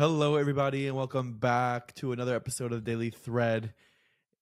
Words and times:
Hello, 0.00 0.36
everybody, 0.36 0.86
and 0.86 0.96
welcome 0.96 1.34
back 1.34 1.94
to 1.96 2.12
another 2.12 2.34
episode 2.34 2.72
of 2.72 2.84
Daily 2.84 3.10
Thread. 3.10 3.74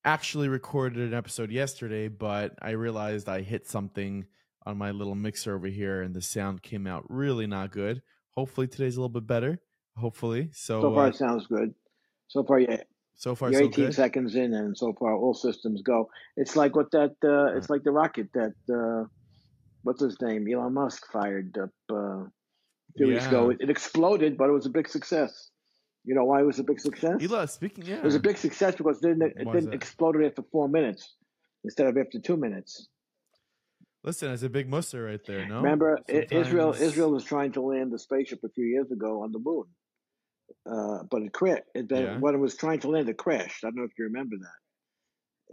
Actually, 0.05 0.49
recorded 0.49 1.01
an 1.01 1.13
episode 1.13 1.51
yesterday, 1.51 2.07
but 2.07 2.55
I 2.63 2.71
realized 2.71 3.29
I 3.29 3.41
hit 3.41 3.67
something 3.67 4.27
on 4.65 4.79
my 4.79 4.93
little 4.93 5.17
mixer 5.17 5.57
over 5.57 5.67
here, 5.67 6.01
and 6.01 6.15
the 6.15 6.23
sound 6.23 6.63
came 6.63 6.87
out 6.87 7.07
really 7.09 7.49
not 7.49 7.73
good. 7.73 8.03
Hopefully, 8.37 8.69
today's 8.69 8.97
a 8.97 9.01
little 9.01 9.09
bit 9.09 9.27
better. 9.27 9.59
Hopefully, 9.97 10.51
so 10.53 10.81
So 10.81 10.95
far, 10.95 11.07
uh, 11.07 11.09
it 11.09 11.17
sounds 11.17 11.49
good. 11.49 11.75
So 12.29 12.45
far, 12.45 12.61
yeah, 12.61 12.83
so 13.17 13.35
far 13.35 13.51
you're 13.51 13.63
so 13.63 13.67
18 13.67 13.87
good. 13.87 13.95
seconds 13.95 14.37
in, 14.37 14.55
and 14.55 14.79
so 14.79 14.93
far 14.93 15.17
all 15.17 15.35
systems 15.35 15.83
go. 15.83 16.09
It's 16.37 16.55
like 16.55 16.77
what 16.77 16.93
that. 16.93 17.17
Uh, 17.25 17.57
it's 17.57 17.69
like 17.69 17.83
the 17.83 17.91
rocket 17.91 18.29
that. 18.35 18.55
Uh, 18.73 19.09
what's 19.83 20.01
his 20.01 20.21
name? 20.23 20.47
Elon 20.49 20.75
Musk 20.75 21.11
fired 21.11 21.59
up 21.61 21.71
uh, 23.01 23.05
a 23.05 23.07
few 23.07 23.15
weeks 23.15 23.27
ago. 23.27 23.51
It, 23.51 23.57
it 23.61 23.71
exploded, 23.71 24.37
but 24.37 24.49
it 24.49 24.53
was 24.53 24.67
a 24.67 24.71
big 24.71 24.89
success. 24.89 25.51
You 26.05 26.15
know 26.15 26.25
why 26.25 26.41
it 26.41 26.47
was 26.47 26.59
a 26.59 26.65
big 26.65 26.81
success? 26.81 27.17
Eli, 27.21 27.45
speaking, 27.47 27.85
yeah, 27.85 27.97
It 27.97 28.05
was 28.05 28.15
a 28.15 28.21
big 28.21 28.39
success 28.39 28.75
because 28.77 28.99
it 29.03 29.09
didn't, 29.09 29.23
it 29.37 29.47
Why 29.47 29.53
didn't 29.55 29.71
that? 29.71 29.75
explode 29.77 30.25
after 30.25 30.43
four 30.51 30.69
minutes 30.69 31.17
instead 31.65 31.87
of 31.87 31.97
after 31.99 32.19
two 32.21 32.37
minutes. 32.37 32.89
listen, 34.05 34.31
it's 34.31 34.43
a 34.43 34.49
big 34.49 34.69
musser 34.71 35.05
right 35.05 35.21
there. 35.27 35.47
No, 35.47 35.57
Remember, 35.57 35.99
I- 36.09 36.27
Israel 36.31 36.73
Israel 36.73 37.11
was 37.11 37.25
trying 37.25 37.53
to 37.53 37.61
land 37.63 37.93
the 37.93 37.99
spaceship 37.99 38.41
a 38.45 38.49
few 38.49 38.65
years 38.65 38.91
ago 38.91 39.23
on 39.23 39.33
the 39.33 39.39
moon, 39.39 39.65
uh, 40.73 41.03
but 41.11 41.23
it 41.23 41.33
crashed. 41.33 41.65
Yeah. 41.75 42.19
when 42.19 42.35
it 42.35 42.39
was 42.39 42.57
trying 42.57 42.81
to 42.81 42.89
land, 42.89 43.09
it 43.09 43.19
crashed. 43.19 43.65
I 43.65 43.69
don't 43.69 43.77
know 43.77 43.85
if 43.85 43.93
you 43.99 44.05
remember 44.05 44.37
that. 44.47 44.59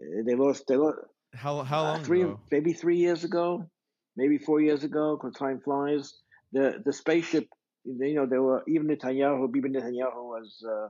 Uh, 0.01 0.23
They 0.27 0.35
lost. 0.35 0.67
They 0.67 0.77
lost 0.77 0.99
How 1.33 1.63
how 1.63 1.83
long 1.83 2.03
three, 2.03 2.21
ago? 2.23 2.39
maybe 2.51 2.71
three 2.73 2.97
years 2.97 3.23
ago, 3.25 3.69
maybe 4.15 4.37
four 4.37 4.61
years 4.61 4.83
ago, 4.85 5.17
because 5.17 5.33
time 5.35 5.59
flies. 5.59 6.13
The 6.53 6.81
the 6.85 6.93
spaceship, 6.93 7.47
you 7.85 8.15
know, 8.15 8.25
there 8.25 8.41
were 8.41 8.63
even 8.67 8.87
Netanyahu. 8.87 9.51
Bibi 9.51 9.69
Netanyahu 9.69 10.23
was 10.35 10.63
uh, 10.67 10.89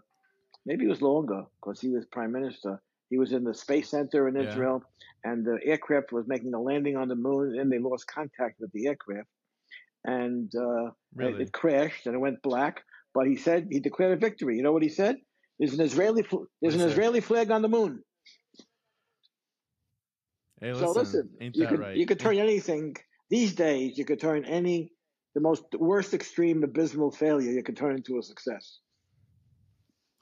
maybe 0.65 0.85
it 0.85 0.89
was 0.89 1.01
longer 1.01 1.45
because 1.59 1.79
he 1.81 1.89
was 1.89 2.05
prime 2.05 2.31
minister. 2.31 2.81
He 3.09 3.17
was 3.17 3.31
in 3.33 3.43
the 3.43 3.53
space 3.53 3.89
center 3.89 4.27
in 4.27 4.35
Yeah. 4.35 4.43
Israel, 4.49 4.83
and 5.23 5.45
the 5.45 5.59
aircraft 5.63 6.11
was 6.11 6.27
making 6.27 6.53
a 6.53 6.61
landing 6.61 6.97
on 6.97 7.07
the 7.07 7.15
moon, 7.15 7.57
and 7.59 7.71
they 7.71 7.79
lost 7.79 8.07
contact 8.07 8.59
with 8.59 8.71
the 8.73 8.87
aircraft, 8.87 9.29
and 10.05 10.51
uh, 10.55 10.87
it- 10.87 10.91
Really? 11.15 11.43
it 11.43 11.53
crashed 11.53 12.05
and 12.07 12.15
it 12.15 12.19
went 12.19 12.41
black. 12.41 12.83
But 13.13 13.27
he 13.27 13.37
said 13.37 13.69
he 13.71 13.79
declared 13.79 14.13
a 14.13 14.17
victory. 14.17 14.57
You 14.57 14.63
know 14.63 14.73
what 14.73 14.83
he 14.83 14.89
said? 14.89 15.17
There's 15.59 15.73
an 15.73 15.81
Israeli 15.81 16.23
there's 16.61 16.75
an? 16.75 16.81
Israeli 16.81 17.21
flag 17.21 17.49
on 17.51 17.61
the 17.61 17.69
moon. 17.69 18.03
Hey, 20.59 20.73
So 20.73 20.91
listen, 20.91 21.29
ain't 21.39 21.55
you 21.55 21.63
that 21.63 21.69
could 21.69 21.79
right? 21.79 21.97
you 21.97 22.05
could 22.05 22.19
turn 22.19 22.37
anything 22.37 22.95
these 23.29 23.53
days. 23.55 23.97
You 23.97 24.05
could 24.05 24.19
turn 24.19 24.45
any 24.45 24.91
the 25.35 25.41
most 25.41 25.65
worst 25.77 26.13
extreme 26.15 26.63
abysmal 26.63 27.11
failure. 27.11 27.51
You 27.51 27.61
can 27.61 27.75
turn 27.75 27.95
into 27.95 28.17
a 28.17 28.23
success. 28.23 28.79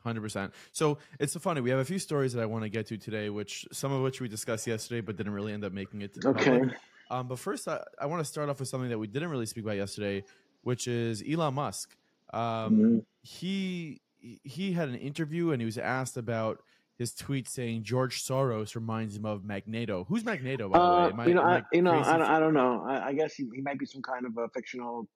Hundred 0.04 0.22
percent. 0.22 0.54
So 0.74 0.98
it's 1.18 1.32
so 1.32 1.40
funny. 1.40 1.62
We 1.62 1.70
have 1.70 1.80
a 1.80 1.86
few 1.86 2.00
stories 2.00 2.34
that 2.34 2.42
I 2.42 2.46
want 2.46 2.64
to 2.64 2.70
get 2.70 2.88
to 2.88 2.98
today, 2.98 3.30
which 3.30 3.66
some 3.72 3.94
of 3.94 4.02
which 4.02 4.20
we 4.20 4.28
discussed 4.28 4.68
yesterday, 4.68 5.00
but 5.00 5.16
didn't 5.16 5.32
really 5.32 5.54
end 5.54 5.64
up 5.64 5.72
making 5.72 6.02
it 6.02 6.14
to 6.20 6.30
Okay. 6.30 6.62
Um, 7.10 7.28
but 7.28 7.40
first, 7.40 7.68
I, 7.68 7.80
I 8.02 8.08
want 8.08 8.20
to 8.22 8.26
start 8.26 8.50
off 8.50 8.60
with 8.60 8.68
something 8.68 8.90
that 8.90 8.98
we 8.98 9.08
didn't 9.08 9.30
really 9.30 9.46
speak 9.46 9.64
about 9.64 9.78
yesterday, 9.78 10.24
which 10.64 10.88
is 10.88 11.24
Elon 11.30 11.54
Musk. 11.54 11.96
Um, 12.34 12.42
Mhm. 12.42 13.06
He 13.22 14.02
he 14.44 14.72
had 14.72 14.90
an 14.90 14.96
interview 14.96 15.52
and 15.52 15.62
he 15.62 15.66
was 15.66 15.78
asked 15.78 16.18
about 16.18 16.62
his 17.04 17.14
tweet 17.14 17.48
saying 17.50 17.84
George 17.84 18.24
Soros 18.24 18.76
reminds 18.76 19.16
him 19.18 19.26
of 19.26 19.44
Magneto. 19.44 20.06
Who's 20.08 20.24
Magneto, 20.24 20.70
by 20.70 20.78
the 20.80 20.84
way? 20.86 20.92
Uh, 20.92 21.22
I- 21.24 21.28
you 21.28 21.34
know, 21.34 21.42
I, 21.44 21.62
you 21.74 21.82
know, 21.82 21.92
I, 22.00 22.18
don't- 22.18 22.30
I 22.36 22.40
don't 22.40 22.54
know. 22.54 22.86
I, 22.88 23.08
I 23.10 23.14
guess 23.14 23.34
he, 23.36 23.44
he 23.54 23.62
might 23.62 23.78
be 23.78 23.86
some 23.86 24.02
kind 24.02 24.26
of 24.26 24.38
a 24.38 24.48
fictional, 24.50 25.08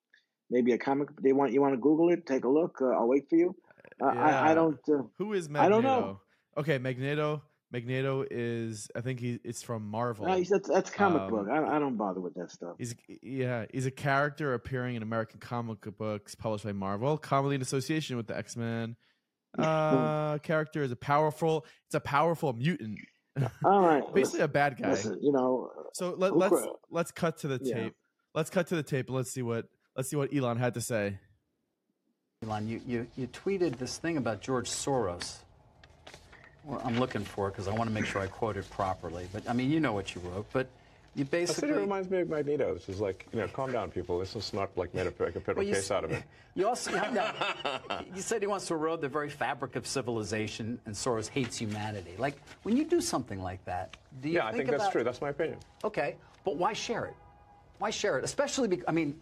maybe 0.50 0.74
a 0.74 0.78
comic. 0.78 1.08
They 1.22 1.32
want 1.34 1.54
you 1.54 1.62
want 1.62 1.74
to 1.74 1.78
Google 1.80 2.10
it, 2.10 2.26
take 2.26 2.44
a 2.44 2.50
look. 2.50 2.78
Uh, 2.82 2.88
I'll 2.98 3.08
wait 3.08 3.30
for 3.30 3.38
you. 3.38 3.56
Uh, 4.02 4.06
I, 4.08 4.14
Yeah. 4.30 4.44
I 4.50 4.54
don't. 4.54 4.80
Uh, 4.90 5.04
Who 5.18 5.32
is 5.34 5.48
Magneto? 5.50 5.66
I 5.66 5.70
don't 5.70 5.84
know. 5.84 6.20
Okay, 6.58 6.78
Magneto. 6.78 7.42
Magneto 7.72 8.26
is 8.32 8.90
I 8.96 9.02
think 9.02 9.20
he 9.20 9.40
it's 9.44 9.62
from 9.62 9.86
Marvel. 9.86 10.26
no, 10.26 10.42
that's 10.42 10.70
that's 10.70 10.90
comic 10.90 11.24
Um, 11.24 11.30
book. 11.32 11.48
I, 11.52 11.76
I 11.76 11.80
don't 11.80 11.98
bother 11.98 12.22
with 12.22 12.34
that 12.36 12.50
stuff. 12.52 12.76
He's 12.78 12.96
yeah, 13.22 13.66
he's 13.74 13.86
a 13.86 13.92
character 13.92 14.54
appearing 14.54 14.96
in 14.96 15.04
American 15.04 15.40
comic 15.42 15.80
books 15.98 16.34
published 16.34 16.64
by 16.64 16.72
Marvel, 16.72 17.18
commonly 17.18 17.56
in 17.56 17.62
association 17.62 18.16
with 18.18 18.28
the 18.28 18.38
X 18.38 18.56
Men. 18.56 18.96
Uh, 19.58 20.38
character 20.40 20.84
is 20.84 20.92
a 20.92 20.96
powerful. 20.96 21.66
It's 21.88 21.96
a 21.96 22.00
powerful 22.00 22.54
mutant, 22.54 23.00
All 23.66 23.82
right, 23.82 24.04
basically 24.14 24.42
a 24.42 24.48
bad 24.48 24.78
guy. 24.78 24.92
listen, 24.92 25.18
you 25.22 25.32
know, 25.32 25.72
So 25.94 26.16
let, 26.18 26.32
who 26.32 26.38
let's 26.40 26.68
let's 26.92 27.12
cut 27.12 27.38
to 27.40 27.48
the 27.48 27.60
Yeah. 27.64 27.76
tape. 27.76 27.94
Let's 28.36 28.50
cut 28.50 28.68
to 28.68 28.76
the 28.76 28.84
tape. 28.84 29.08
and 29.08 29.16
Let's 29.16 29.32
see 29.32 29.42
what 29.42 29.66
let's 29.96 30.10
see 30.10 30.16
what 30.16 30.34
Elon 30.34 30.58
had 30.58 30.74
to 30.76 30.82
say. 30.82 31.18
Elon, 32.46 32.68
you, 32.68 32.82
you, 32.86 33.08
you 33.18 33.28
tweeted 33.28 33.78
this 33.80 33.98
thing 33.98 34.18
about 34.18 34.42
George 34.42 34.70
Soros. 34.70 35.38
Well, 36.64 36.80
I'm 36.86 37.00
looking 37.00 37.24
for 37.24 37.48
it 37.48 37.52
because 37.54 37.68
I 37.68 37.72
want 37.72 37.90
to 37.90 37.94
make 37.94 38.06
sure 38.06 38.22
I 38.22 38.28
quote 38.28 38.58
it 38.58 38.70
properly. 38.70 39.28
But 39.34 39.50
I 39.50 39.54
mean, 39.54 39.72
you 39.72 39.80
know 39.80 39.94
what 39.94 40.14
you 40.14 40.22
wrote. 40.22 40.46
But 40.54 40.68
you 41.18 41.26
basically. 41.26 41.70
it 41.70 41.76
reminds 41.76 42.10
me 42.12 42.20
of 42.20 42.30
Magneto. 42.30 42.76
This 42.76 42.88
is 42.90 43.02
like, 43.02 43.26
you 43.34 43.40
know, 43.40 43.48
calm 43.48 43.72
down, 43.72 43.90
people. 43.90 44.20
This 44.20 44.36
is 44.36 44.54
not 44.54 44.70
like 44.78 44.94
made 44.94 45.08
a, 45.08 45.14
like 45.24 45.36
a 45.36 45.40
federal 45.40 45.58
Well, 45.58 45.68
you, 45.68 45.74
case 45.74 45.90
out 45.92 46.04
of 46.04 46.12
it. 46.12 46.24
You 46.56 46.68
also 46.68 46.90
you, 46.92 47.22
you 48.16 48.22
said 48.24 48.42
he 48.42 48.48
wants 48.48 48.66
to 48.68 48.74
erode 48.74 49.00
the 49.02 49.08
very 49.08 49.30
fabric 49.30 49.76
of 49.76 49.86
civilization, 49.86 50.80
and 50.88 50.96
Soros 50.96 51.30
hates 51.30 51.56
humanity. 51.56 52.16
Like 52.18 52.42
when 52.64 52.76
you 52.76 52.84
do 52.84 53.00
something 53.00 53.44
like 53.44 53.64
that, 53.66 53.96
do 54.22 54.30
you 54.30 54.36
Yeah, 54.36 54.48
I 54.48 54.54
think 54.54 54.68
think 54.68 54.80
that's 54.80 54.92
true. 54.92 55.04
That's 55.04 55.22
my 55.22 55.30
opinion. 55.30 55.60
Okay, 55.84 56.16
but 56.44 56.56
why 56.56 56.74
share 56.74 57.06
it? 57.06 57.14
Why 57.78 57.92
share 57.92 58.18
it? 58.18 58.24
Especially, 58.24 58.68
because, 58.68 58.86
I 58.88 58.92
mean, 58.92 59.20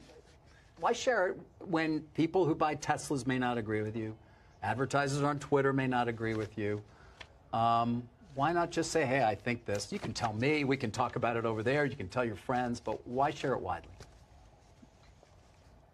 why 0.80 0.94
share 0.94 1.28
it 1.28 1.38
when 1.60 2.02
people 2.14 2.46
who 2.46 2.56
buy 2.56 2.76
Teslas 2.76 3.28
may 3.28 3.38
not 3.38 3.58
agree 3.58 3.82
with 3.82 3.98
you, 3.98 4.16
advertisers 4.64 5.22
on 5.22 5.38
Twitter 5.40 5.74
may 5.74 5.88
not 5.88 6.08
agree 6.08 6.36
with 6.36 6.58
you? 6.58 6.82
Um, 7.52 8.08
why 8.36 8.52
not 8.52 8.70
just 8.70 8.92
say, 8.92 9.06
hey, 9.06 9.24
I 9.24 9.34
think 9.34 9.66
this? 9.66 9.92
You 9.92 10.00
can 10.00 10.14
tell 10.14 10.34
me, 10.34 10.66
we 10.66 10.78
can 10.78 10.92
talk 10.92 11.16
about 11.16 11.38
it 11.38 11.46
over 11.46 11.64
there, 11.64 11.86
you 11.86 11.96
can 11.96 12.10
tell 12.10 12.26
your 12.26 12.36
friends, 12.36 12.80
but 12.80 13.06
why 13.08 13.32
share 13.32 13.54
it 13.54 13.62
widely? 13.62 13.90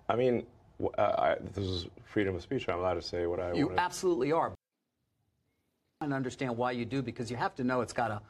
I 0.09 0.15
mean, 0.15 0.45
uh, 0.97 1.01
I, 1.01 1.35
this 1.53 1.63
is 1.63 1.87
freedom 2.03 2.35
of 2.35 2.41
speech. 2.41 2.67
I'm 2.67 2.79
allowed 2.79 2.95
to 2.95 3.01
say 3.01 3.27
what 3.27 3.39
I 3.39 3.45
want. 3.45 3.57
You 3.57 3.67
want. 3.67 3.79
absolutely 3.79 4.31
are. 4.31 4.51
And 6.01 6.13
understand 6.13 6.57
why 6.57 6.71
you 6.71 6.83
do 6.83 7.03
because 7.03 7.29
you 7.29 7.37
have 7.37 7.55
to 7.55 7.63
know 7.63 7.81
it's 7.81 7.93
got 7.93 8.09
a 8.09 8.21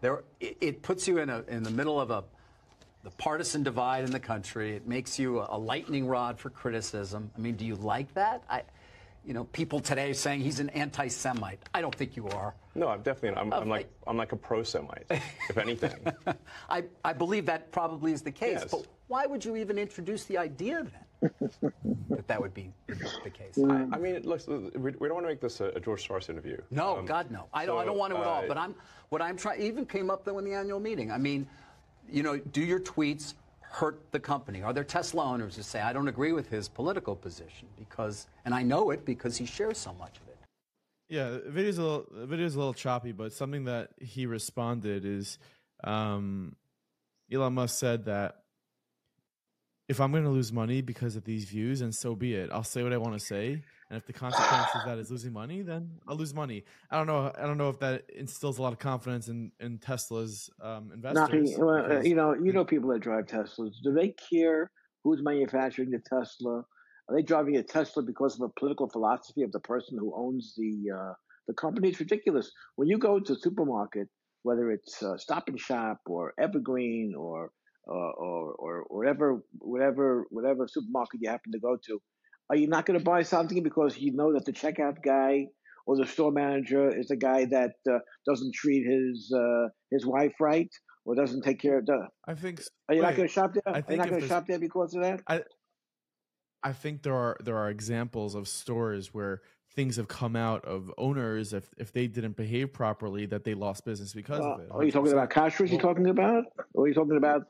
there. 0.00 0.22
It, 0.38 0.56
it 0.60 0.82
puts 0.82 1.08
you 1.08 1.18
in 1.18 1.28
a 1.28 1.42
in 1.48 1.64
the 1.64 1.72
middle 1.72 2.00
of 2.00 2.12
a 2.12 2.22
the 3.02 3.10
partisan 3.10 3.64
divide 3.64 4.04
in 4.04 4.12
the 4.12 4.20
country. 4.20 4.76
It 4.76 4.86
makes 4.86 5.18
you 5.18 5.40
a, 5.40 5.48
a 5.50 5.58
lightning 5.58 6.06
rod 6.06 6.38
for 6.38 6.50
criticism. 6.50 7.28
I 7.36 7.40
mean, 7.40 7.56
do 7.56 7.64
you 7.66 7.74
like 7.74 8.14
that? 8.14 8.44
I, 8.48 8.62
you 9.26 9.34
know, 9.34 9.44
people 9.44 9.80
today 9.80 10.12
saying 10.12 10.40
he's 10.40 10.60
an 10.60 10.70
anti-Semite. 10.70 11.58
I 11.74 11.80
don't 11.80 11.94
think 11.94 12.16
you 12.16 12.28
are. 12.28 12.54
No, 12.76 12.88
I'm 12.88 13.02
definitely. 13.02 13.38
I'm, 13.40 13.52
I'm 13.52 13.68
like 13.68 13.90
I'm 14.06 14.16
like 14.16 14.30
a 14.32 14.36
pro-Semite, 14.36 15.06
if 15.10 15.58
anything. 15.58 15.92
I, 16.70 16.84
I 17.04 17.12
believe 17.12 17.46
that 17.46 17.72
probably 17.72 18.12
is 18.12 18.22
the 18.22 18.30
case. 18.30 18.58
Yes. 18.60 18.70
But 18.70 18.86
why 19.08 19.26
would 19.26 19.44
you 19.44 19.56
even 19.56 19.78
introduce 19.78 20.24
the 20.24 20.38
idea 20.38 20.86
then 21.20 21.30
that 22.10 22.28
that 22.28 22.40
would 22.40 22.54
be 22.54 22.72
the 22.86 23.30
case? 23.30 23.58
I, 23.58 23.86
I 23.92 23.98
mean, 23.98 24.22
look, 24.22 24.46
we, 24.46 24.92
we 24.92 25.08
don't 25.08 25.14
want 25.14 25.24
to 25.24 25.28
make 25.30 25.40
this 25.40 25.60
a, 25.60 25.66
a 25.70 25.80
George 25.80 26.06
Soros 26.06 26.30
interview. 26.30 26.58
No, 26.70 26.98
Um, 26.98 27.06
God, 27.06 27.30
no. 27.30 27.46
I 27.52 27.66
don't. 27.66 27.78
I 27.80 27.84
don't 27.84 27.98
want 27.98 28.12
to 28.14 28.20
at 28.20 28.26
all. 28.26 28.44
uh, 28.44 28.48
But 28.48 28.58
I'm. 28.58 28.74
What 29.08 29.22
I'm 29.22 29.36
trying. 29.36 29.60
Even 29.62 29.86
came 29.86 30.08
up 30.08 30.24
though 30.24 30.38
in 30.38 30.44
the 30.44 30.52
annual 30.54 30.78
meeting. 30.78 31.10
I 31.10 31.18
mean, 31.18 31.48
you 32.08 32.22
know, 32.22 32.36
do 32.36 32.60
your 32.60 32.78
tweets 32.80 33.34
hurt 33.76 34.00
the 34.10 34.18
company? 34.18 34.62
Are 34.62 34.72
there 34.72 34.84
Tesla 34.84 35.22
owners 35.24 35.56
who 35.56 35.62
say 35.62 35.80
I 35.82 35.92
don't 35.92 36.08
agree 36.08 36.32
with 36.32 36.48
his 36.48 36.66
political 36.66 37.14
position 37.14 37.68
because, 37.78 38.26
and 38.46 38.54
I 38.54 38.62
know 38.62 38.90
it 38.90 39.04
because 39.04 39.36
he 39.36 39.44
shares 39.44 39.76
so 39.76 39.92
much 39.94 40.16
of 40.16 40.28
it. 40.28 40.38
Yeah, 41.10 41.28
the 41.30 41.50
video's 41.50 41.76
a 41.76 41.82
little 41.82 42.06
the 42.10 42.26
video's 42.26 42.54
a 42.54 42.58
little 42.58 42.74
choppy, 42.74 43.12
but 43.12 43.34
something 43.34 43.64
that 43.64 43.90
he 44.00 44.24
responded 44.24 45.04
is 45.04 45.38
um, 45.84 46.56
Elon 47.30 47.52
Musk 47.52 47.78
said 47.78 48.06
that 48.06 48.44
if 49.88 50.00
I'm 50.00 50.10
going 50.10 50.24
to 50.24 50.30
lose 50.30 50.52
money 50.52 50.80
because 50.80 51.14
of 51.14 51.24
these 51.24 51.44
views, 51.44 51.80
and 51.80 51.94
so 51.94 52.14
be 52.14 52.34
it. 52.34 52.50
I'll 52.52 52.64
say 52.64 52.82
what 52.82 52.92
I 52.92 52.96
want 52.96 53.14
to 53.14 53.24
say, 53.24 53.62
and 53.88 53.96
if 53.96 54.04
the 54.06 54.12
consequence 54.12 54.68
of 54.74 54.84
that 54.84 54.98
is 54.98 55.10
losing 55.10 55.32
money, 55.32 55.62
then 55.62 55.90
I'll 56.08 56.16
lose 56.16 56.34
money. 56.34 56.64
I 56.90 56.96
don't 56.96 57.06
know. 57.06 57.32
I 57.38 57.46
don't 57.46 57.58
know 57.58 57.68
if 57.68 57.78
that 57.80 58.04
instills 58.10 58.58
a 58.58 58.62
lot 58.62 58.72
of 58.72 58.78
confidence 58.78 59.28
in 59.28 59.52
in 59.60 59.78
Tesla's 59.78 60.50
um, 60.60 60.90
investors. 60.92 61.20
Nothing. 61.20 61.64
Well, 61.64 61.92
uh, 61.92 62.00
you 62.00 62.16
know, 62.16 62.34
you 62.34 62.52
know 62.52 62.64
people 62.64 62.90
that 62.90 63.00
drive 63.00 63.26
Teslas. 63.26 63.74
Do 63.82 63.92
they 63.92 64.08
care 64.08 64.70
who's 65.04 65.22
manufacturing 65.22 65.90
the 65.90 66.00
Tesla? 66.00 66.64
Are 67.08 67.14
they 67.14 67.22
driving 67.22 67.56
a 67.56 67.62
Tesla 67.62 68.02
because 68.02 68.34
of 68.34 68.40
a 68.40 68.60
political 68.60 68.88
philosophy 68.88 69.42
of 69.42 69.52
the 69.52 69.60
person 69.60 69.96
who 69.98 70.12
owns 70.16 70.54
the 70.56 70.90
uh, 70.92 71.12
the 71.46 71.54
company? 71.54 71.90
It's 71.90 72.00
ridiculous. 72.00 72.50
When 72.74 72.88
you 72.88 72.98
go 72.98 73.20
to 73.20 73.32
a 73.34 73.36
supermarket, 73.36 74.08
whether 74.42 74.72
it's 74.72 75.00
uh, 75.00 75.16
Stop 75.16 75.48
and 75.48 75.60
Shop 75.60 76.00
or 76.06 76.34
Evergreen 76.40 77.14
or 77.16 77.52
uh, 77.88 77.92
or 77.92 78.54
or 78.54 78.84
whatever 78.88 79.42
whatever 79.58 80.26
whatever 80.30 80.66
supermarket 80.68 81.20
you 81.22 81.30
happen 81.30 81.52
to 81.52 81.58
go 81.58 81.76
to, 81.86 82.00
are 82.50 82.56
you 82.56 82.68
not 82.68 82.86
going 82.86 82.98
to 82.98 83.04
buy 83.04 83.22
something 83.22 83.62
because 83.62 83.98
you 83.98 84.12
know 84.12 84.32
that 84.32 84.44
the 84.44 84.52
checkout 84.52 85.02
guy 85.04 85.46
or 85.86 85.96
the 85.96 86.06
store 86.06 86.32
manager 86.32 86.96
is 86.96 87.10
a 87.10 87.16
guy 87.16 87.44
that 87.44 87.74
uh, 87.90 87.98
doesn't 88.26 88.54
treat 88.54 88.84
his 88.86 89.32
uh, 89.34 89.68
his 89.90 90.04
wife 90.04 90.34
right 90.40 90.70
or 91.04 91.14
doesn't 91.14 91.42
take 91.42 91.60
care 91.60 91.78
of 91.78 91.86
the? 91.86 92.08
I 92.26 92.34
think. 92.34 92.60
Are 92.88 92.94
you 92.94 93.02
not 93.02 93.16
going 93.16 93.28
to 93.28 93.32
shop 93.32 93.54
there? 93.54 93.62
I 93.66 93.70
Are 93.70 93.76
you 93.78 93.82
think 93.82 93.98
not 93.98 94.08
going 94.10 94.22
to 94.22 94.28
shop 94.28 94.46
there 94.48 94.58
because 94.58 94.94
of 94.94 95.02
that? 95.02 95.22
I 95.28 95.42
I 96.62 96.72
think 96.72 97.02
there 97.02 97.14
are 97.14 97.36
there 97.42 97.56
are 97.56 97.70
examples 97.70 98.34
of 98.34 98.48
stores 98.48 99.14
where 99.14 99.42
things 99.74 99.96
have 99.96 100.08
come 100.08 100.34
out 100.34 100.64
of 100.64 100.92
owners 100.98 101.52
if 101.52 101.70
if 101.76 101.92
they 101.92 102.08
didn't 102.08 102.36
behave 102.36 102.72
properly 102.72 103.26
that 103.26 103.44
they 103.44 103.54
lost 103.54 103.84
business 103.84 104.12
because 104.12 104.44
Uh, 104.44 104.50
of 104.50 104.60
it. 104.60 104.68
are 104.72 104.84
you 104.84 104.90
talking 104.90 105.12
about 105.12 105.30
100%. 105.30 105.70
You 105.70 105.78
talking 105.78 106.08
about? 106.08 106.44
Or 106.74 106.84
are 106.84 106.88
you 106.88 106.94
talking 106.94 107.16
about? 107.16 107.46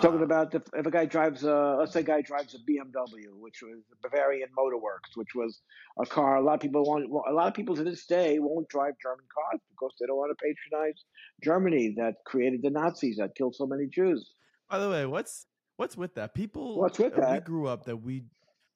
Talking 0.00 0.20
uh, 0.20 0.24
about 0.24 0.54
if, 0.54 0.62
if 0.72 0.86
a 0.86 0.90
guy 0.90 1.04
drives 1.04 1.44
a 1.44 1.76
let's 1.78 1.92
say 1.92 2.00
a 2.00 2.02
guy 2.02 2.22
drives 2.22 2.54
a 2.54 2.58
BMW, 2.58 3.28
which 3.38 3.62
was 3.62 3.82
Bavarian 4.02 4.48
Motor 4.56 4.78
Works, 4.78 5.10
which 5.16 5.34
was 5.34 5.60
a 6.00 6.06
car. 6.06 6.36
A 6.36 6.42
lot 6.42 6.54
of 6.54 6.60
people 6.60 6.82
want. 6.84 7.10
well, 7.10 7.24
A 7.28 7.32
lot 7.32 7.48
of 7.48 7.54
people 7.54 7.76
to 7.76 7.84
this 7.84 8.06
day 8.06 8.38
won't 8.38 8.68
drive 8.68 8.94
German 9.02 9.26
cars 9.34 9.60
because 9.70 9.92
they 10.00 10.06
don't 10.06 10.16
want 10.16 10.36
to 10.36 10.42
patronize 10.42 11.04
Germany 11.42 11.94
that 11.98 12.14
created 12.24 12.62
the 12.62 12.70
Nazis 12.70 13.16
that 13.18 13.34
killed 13.36 13.54
so 13.54 13.66
many 13.66 13.86
Jews. 13.86 14.32
By 14.70 14.78
the 14.78 14.88
way, 14.88 15.04
what's 15.06 15.46
what's 15.76 15.96
with 15.96 16.14
that? 16.14 16.34
People 16.34 16.78
What's 16.78 16.98
with 16.98 17.18
uh, 17.18 17.32
we 17.32 17.40
grew 17.40 17.66
up 17.66 17.84
that 17.84 17.96
we 17.96 18.24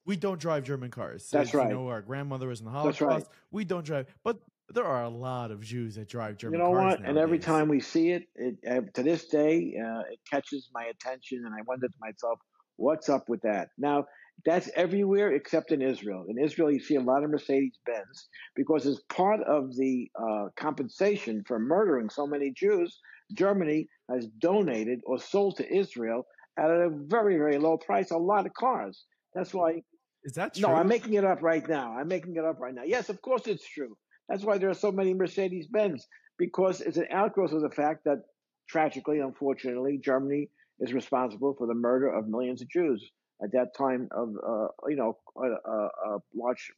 we 0.06 0.16
don't 0.16 0.40
drive 0.40 0.64
German 0.64 0.90
cars. 0.90 1.28
That's 1.30 1.54
right. 1.54 1.68
You 1.68 1.74
know, 1.74 1.88
our 1.88 2.02
grandmother 2.02 2.48
was 2.48 2.60
in 2.60 2.66
the 2.66 2.72
Holocaust. 2.72 3.00
right. 3.00 3.24
We 3.50 3.64
don't 3.64 3.84
drive, 3.84 4.06
but 4.24 4.38
there 4.72 4.84
are 4.84 5.04
a 5.04 5.08
lot 5.08 5.50
of 5.50 5.60
Jews 5.60 5.96
that 5.96 6.08
drive 6.08 6.36
German 6.36 6.60
you 6.60 6.64
know 6.64 6.72
cars 6.72 6.98
what? 6.98 7.08
And 7.08 7.18
every 7.18 7.38
time 7.38 7.68
we 7.68 7.80
see 7.80 8.10
it, 8.10 8.24
it 8.34 8.56
uh, 8.68 8.80
to 8.94 9.02
this 9.02 9.26
day, 9.26 9.74
uh, 9.76 10.02
it 10.10 10.20
catches 10.30 10.68
my 10.72 10.84
attention, 10.84 11.42
and 11.44 11.54
I 11.54 11.62
wonder 11.66 11.88
to 11.88 11.94
myself, 12.00 12.38
what's 12.76 13.08
up 13.08 13.28
with 13.28 13.42
that? 13.42 13.68
Now, 13.78 14.06
that's 14.44 14.70
everywhere 14.74 15.32
except 15.32 15.72
in 15.72 15.82
Israel. 15.82 16.24
In 16.28 16.38
Israel, 16.42 16.70
you 16.70 16.80
see 16.80 16.94
a 16.94 17.00
lot 17.00 17.24
of 17.24 17.30
Mercedes 17.30 17.78
Benz 17.84 18.28
because 18.54 18.86
as 18.86 19.00
part 19.10 19.40
of 19.42 19.76
the 19.76 20.10
uh, 20.18 20.46
compensation 20.56 21.42
for 21.46 21.58
murdering 21.58 22.08
so 22.08 22.26
many 22.26 22.52
Jews, 22.56 22.98
Germany 23.34 23.88
has 24.10 24.26
donated 24.40 25.00
or 25.04 25.18
sold 25.18 25.56
to 25.58 25.74
Israel 25.76 26.24
at 26.58 26.70
a 26.70 26.90
very, 26.90 27.36
very 27.36 27.58
low 27.58 27.76
price 27.76 28.10
a 28.10 28.16
lot 28.16 28.46
of 28.46 28.54
cars. 28.54 29.04
That's 29.34 29.52
why 29.52 29.82
is 30.24 30.32
that 30.34 30.54
true? 30.54 30.68
no, 30.68 30.74
I'm 30.74 30.88
making 30.88 31.14
it 31.14 31.24
up 31.24 31.42
right 31.42 31.66
now. 31.68 31.96
I'm 31.96 32.08
making 32.08 32.36
it 32.36 32.44
up 32.44 32.60
right 32.60 32.74
now. 32.74 32.82
Yes, 32.84 33.08
of 33.08 33.20
course 33.22 33.46
it's 33.46 33.66
true. 33.66 33.96
That's 34.30 34.44
why 34.44 34.58
there 34.58 34.70
are 34.70 34.74
so 34.74 34.92
many 34.92 35.12
Mercedes 35.12 35.66
Benz 35.66 36.06
because 36.38 36.80
it's 36.80 36.96
an 36.96 37.08
outgrowth 37.10 37.52
of 37.52 37.62
the 37.62 37.70
fact 37.70 38.04
that 38.04 38.22
tragically, 38.68 39.18
unfortunately, 39.18 40.00
Germany 40.02 40.48
is 40.78 40.94
responsible 40.94 41.54
for 41.58 41.66
the 41.66 41.74
murder 41.74 42.08
of 42.08 42.28
millions 42.28 42.62
of 42.62 42.70
Jews 42.70 43.10
at 43.42 43.50
that 43.52 43.74
time 43.76 44.08
of 44.12 44.28
uh, 44.46 44.68
you 44.88 44.96
know 44.96 45.18
a, 45.36 45.70
a, 45.70 46.14
a 46.14 46.18
large 46.32 46.70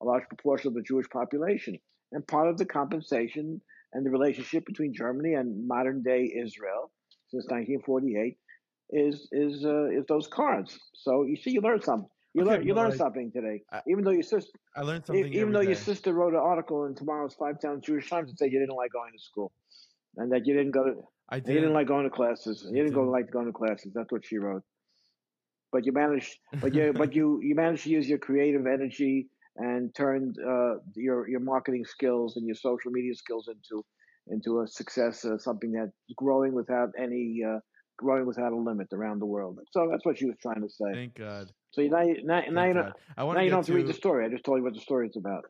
a 0.00 0.04
large 0.06 0.26
proportion 0.28 0.68
of 0.68 0.74
the 0.74 0.82
Jewish 0.82 1.08
population. 1.10 1.78
And 2.12 2.26
part 2.26 2.48
of 2.48 2.58
the 2.58 2.64
compensation 2.64 3.60
and 3.92 4.06
the 4.06 4.10
relationship 4.10 4.64
between 4.64 4.94
Germany 4.94 5.34
and 5.34 5.66
modern 5.66 6.02
day 6.02 6.32
Israel 6.36 6.92
since 7.28 7.44
1948 7.46 8.38
is 8.90 9.28
is 9.32 9.64
uh, 9.64 9.90
is 9.90 10.06
those 10.06 10.28
cars. 10.28 10.78
So 10.94 11.24
you 11.24 11.36
see, 11.36 11.50
you 11.50 11.60
learn 11.60 11.82
something. 11.82 12.08
You 12.34 12.42
Okay, 12.42 12.50
learn 12.50 12.66
you 12.66 12.74
but 12.74 12.80
learn 12.82 12.96
something 12.96 13.32
today. 13.32 13.62
I, 13.72 13.80
Even 13.88 14.04
though 14.04 14.10
your 14.12 14.22
sister, 14.22 14.52
I 14.76 14.82
learned 14.82 15.04
something. 15.06 15.32
even 15.32 15.52
though 15.52 15.60
your 15.60 15.74
sister 15.74 16.12
wrote 16.12 16.32
an 16.34 16.40
article 16.40 16.84
in 16.84 16.94
tomorrow's 16.94 17.34
Five 17.34 17.60
Towns 17.60 17.84
Jewish 17.84 18.08
Times 18.08 18.30
that 18.30 18.38
said 18.38 18.52
you 18.52 18.60
didn't 18.60 18.76
like 18.76 18.92
going 18.92 19.12
to 19.12 19.18
school, 19.18 19.52
and 20.16 20.30
that 20.32 20.46
you 20.46 20.54
didn't 20.54 20.70
go 20.70 20.84
to, 20.84 21.02
I 21.28 21.36
and 21.36 21.48
you 21.48 21.54
didn't 21.54 21.72
like 21.72 21.88
going 21.88 22.04
to 22.04 22.10
classes, 22.10 22.64
you 22.70 22.76
didn't 22.76 22.92
go 22.94 23.00
didn't. 23.00 23.12
like 23.12 23.30
going 23.30 23.46
to 23.46 23.52
classes. 23.52 23.92
That's 23.94 24.12
what 24.12 24.24
she 24.24 24.38
wrote. 24.38 24.62
But 25.72 25.86
you 25.86 25.92
managed, 25.92 26.38
but 26.60 26.74
you 26.74 26.92
but 26.92 27.14
you 27.18 27.40
you 27.42 27.54
managed 27.56 27.84
to 27.84 27.90
use 27.90 28.08
your 28.08 28.18
creative 28.18 28.66
energy 28.66 29.28
and 29.56 29.92
turned 29.94 30.36
uh, 30.38 30.76
your 30.94 31.28
your 31.28 31.40
marketing 31.40 31.84
skills 31.84 32.36
and 32.36 32.46
your 32.46 32.54
social 32.54 32.92
media 32.92 33.14
skills 33.14 33.48
into 33.48 33.84
into 34.28 34.60
a 34.60 34.68
success, 34.68 35.24
uh, 35.24 35.36
something 35.38 35.72
that's 35.72 35.90
growing 36.16 36.54
without 36.54 36.90
any 36.96 37.42
uh, 37.44 37.58
growing 38.00 38.26
without 38.26 38.52
a 38.52 38.56
limit 38.56 38.88
around 38.92 39.18
the 39.20 39.26
world. 39.26 39.58
So 39.72 39.88
that's 39.90 40.04
what 40.04 40.18
she 40.18 40.26
was 40.26 40.36
trying 40.42 40.62
to 40.62 40.68
say. 40.68 40.92
Thank 40.92 41.14
God. 41.14 41.52
So 41.72 41.80
you 41.82 41.90
now 41.90 42.02
you, 42.02 42.22
now, 42.24 42.42
now 42.50 42.64
you 42.66 42.74
don't 42.74 42.92
I 43.16 43.24
want 43.24 43.36
now 43.36 43.40
to 43.40 43.44
you 43.44 43.50
don't 43.50 43.58
have 43.60 43.66
to 43.66 43.74
read 43.74 43.86
the 43.86 43.92
story. 43.92 44.24
I 44.24 44.28
just 44.28 44.44
told 44.44 44.58
you 44.58 44.64
what 44.64 44.74
the 44.74 44.80
story 44.80 45.06
is 45.08 45.16
about. 45.16 45.44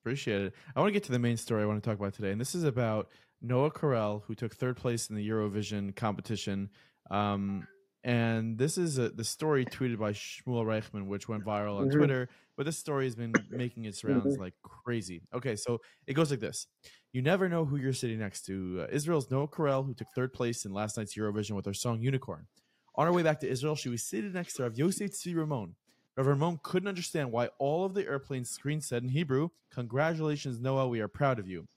appreciate 0.00 0.42
it. 0.42 0.54
I 0.74 0.80
want 0.80 0.88
to 0.88 0.92
get 0.92 1.04
to 1.04 1.12
the 1.12 1.18
main 1.18 1.36
story 1.36 1.62
I 1.62 1.66
want 1.66 1.82
to 1.82 1.88
talk 1.88 1.98
about 1.98 2.14
today, 2.14 2.32
and 2.32 2.40
this 2.40 2.54
is 2.54 2.64
about 2.64 3.08
Noa 3.40 3.70
Kirel, 3.70 4.22
who 4.26 4.34
took 4.34 4.54
third 4.54 4.76
place 4.76 5.08
in 5.10 5.16
the 5.16 5.28
Eurovision 5.28 5.94
competition. 5.94 6.70
Um, 7.10 7.66
and 8.04 8.58
this 8.58 8.78
is 8.78 8.98
a, 8.98 9.10
the 9.10 9.22
story 9.24 9.64
tweeted 9.64 9.98
by 9.98 10.12
Shmuel 10.12 10.64
Reichman, 10.64 11.06
which 11.06 11.28
went 11.28 11.44
viral 11.44 11.78
on 11.78 11.88
Mhm. 11.88 11.96
Twitter. 11.96 12.28
But 12.56 12.66
this 12.66 12.76
story 12.78 13.04
has 13.04 13.14
been 13.14 13.32
making 13.50 13.84
its 13.84 14.02
rounds 14.04 14.34
Mm-hmm. 14.34 14.42
like 14.42 14.54
crazy. 14.62 15.22
Okay, 15.32 15.54
so 15.56 15.78
it 16.06 16.14
goes 16.14 16.30
like 16.30 16.40
this: 16.40 16.66
You 17.12 17.20
never 17.20 17.48
know 17.48 17.64
who 17.66 17.76
you're 17.76 17.92
sitting 17.92 18.18
next 18.18 18.46
to. 18.46 18.82
Uh, 18.82 18.86
Israel's 18.90 19.30
Noa 19.30 19.46
Kirel, 19.46 19.84
who 19.84 19.92
took 19.94 20.08
third 20.14 20.32
place 20.32 20.64
in 20.64 20.72
last 20.72 20.96
night's 20.96 21.14
Eurovision 21.14 21.52
with 21.52 21.66
her 21.66 21.74
song 21.74 22.00
"Unicorn." 22.00 22.46
On 22.94 23.06
her 23.06 23.12
way 23.12 23.22
back 23.22 23.40
to 23.40 23.48
Israel, 23.48 23.74
she 23.76 23.88
was 23.90 24.02
seated 24.02 24.32
next 24.34 24.54
to 24.54 24.62
Rav 24.62 24.76
Yosef 24.78 25.10
Tzvi 25.12 25.34
Rimon. 25.34 25.74
Rav 26.16 26.26
Rimon 26.26 26.58
couldn't 26.62 26.88
understand 26.88 27.30
why 27.30 27.48
all 27.58 27.84
of 27.84 27.94
the 27.94 28.06
airplane 28.06 28.44
screens 28.44 28.86
said 28.86 29.02
in 29.02 29.10
Hebrew, 29.10 29.50
"Congratulations, 29.70 30.58
Noah, 30.58 30.88
we 30.88 31.00
are 31.00 31.08
proud 31.08 31.38
of 31.38 31.46
you." 31.46 31.68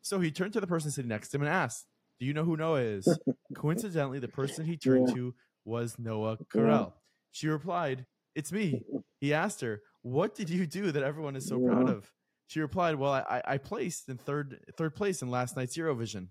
So 0.00 0.20
he 0.20 0.30
turned 0.30 0.52
to 0.52 0.60
the 0.60 0.66
person 0.66 0.90
sitting 0.92 1.08
next 1.08 1.30
to 1.30 1.38
him 1.38 1.42
and 1.42 1.50
asked, 1.50 1.86
"Do 2.20 2.26
you 2.26 2.32
know 2.32 2.44
who 2.44 2.56
Noah 2.56 2.80
is?" 2.82 3.08
Coincidentally, 3.54 4.20
the 4.20 4.28
person 4.28 4.64
he 4.64 4.76
turned 4.76 5.08
Yeah. 5.08 5.14
to 5.14 5.34
was 5.64 5.98
Noa 5.98 6.36
Kirel. 6.52 6.92
She 7.32 7.48
replied, 7.48 8.06
"It's 8.36 8.52
me." 8.52 8.84
He 9.20 9.34
asked 9.34 9.60
her, 9.60 9.82
"What 10.02 10.36
did 10.36 10.50
you 10.50 10.66
do 10.68 10.92
that 10.92 11.02
everyone 11.02 11.34
is 11.34 11.48
so 11.48 11.58
proud 11.58 11.88
of?" 11.88 12.12
She 12.54 12.60
replied, 12.60 12.94
"Well, 12.94 13.12
I, 13.12 13.42
I 13.44 13.58
placed 13.58 14.08
in 14.08 14.16
third 14.16 14.60
third 14.76 14.94
place 14.94 15.22
in 15.22 15.28
last 15.28 15.56
night's 15.56 15.76
Eurovision." 15.76 16.28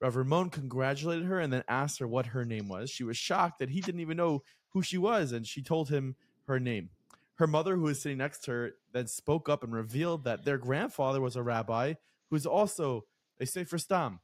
Rav 0.00 0.14
Rimon 0.16 0.50
congratulated 0.50 1.26
her 1.26 1.38
and 1.38 1.52
then 1.52 1.64
asked 1.68 1.98
her 1.98 2.08
what 2.08 2.24
her 2.28 2.46
name 2.46 2.66
was. 2.66 2.88
She 2.88 3.04
was 3.04 3.18
shocked 3.18 3.58
that 3.58 3.68
he 3.68 3.82
didn't 3.82 4.00
even 4.00 4.16
know 4.16 4.42
who 4.70 4.80
she 4.80 4.96
was, 4.96 5.32
and 5.32 5.46
she 5.46 5.62
told 5.62 5.90
him 5.90 6.16
her 6.46 6.58
name. 6.58 6.88
Her 7.34 7.46
mother, 7.46 7.76
who 7.76 7.82
was 7.82 8.00
sitting 8.00 8.16
next 8.16 8.38
to 8.44 8.52
her, 8.52 8.70
then 8.94 9.06
spoke 9.06 9.50
up 9.50 9.62
and 9.62 9.74
revealed 9.74 10.24
that 10.24 10.46
their 10.46 10.56
grandfather 10.56 11.20
was 11.20 11.36
a 11.36 11.42
rabbi 11.42 11.92
who's 12.30 12.46
also 12.46 13.04
a 13.38 13.44
Sofer 13.44 13.78
Stam. 13.78 14.20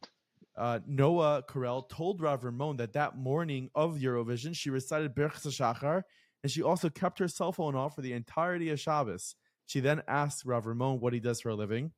Uh, 0.56 0.78
Noa 0.87 1.43
Kirel 1.46 1.87
told 1.87 2.22
Rav 2.22 2.44
Rimon 2.44 2.78
that 2.78 2.94
that 2.94 3.19
morning 3.19 3.69
of 3.75 3.96
Eurovision, 3.99 4.56
she 4.56 4.70
recited 4.70 5.14
Birchas 5.14 5.49
Shachar, 5.49 6.04
and 6.43 6.50
she 6.50 6.62
also 6.62 6.88
kept 6.88 7.19
her 7.19 7.28
cell 7.28 7.52
phone 7.52 7.75
off 7.75 7.94
for 7.94 8.00
the 8.00 8.14
entirety 8.14 8.70
of 8.70 8.81
Shabbos. 8.81 9.34
She 9.67 9.81
then 9.81 10.03
asked 10.06 10.44
Rav 10.44 10.64
Rimon 10.67 11.00
what 11.00 11.12
he 11.12 11.20
does 11.20 11.41
for 11.41 11.50
a 11.50 11.55
living. 11.55 11.93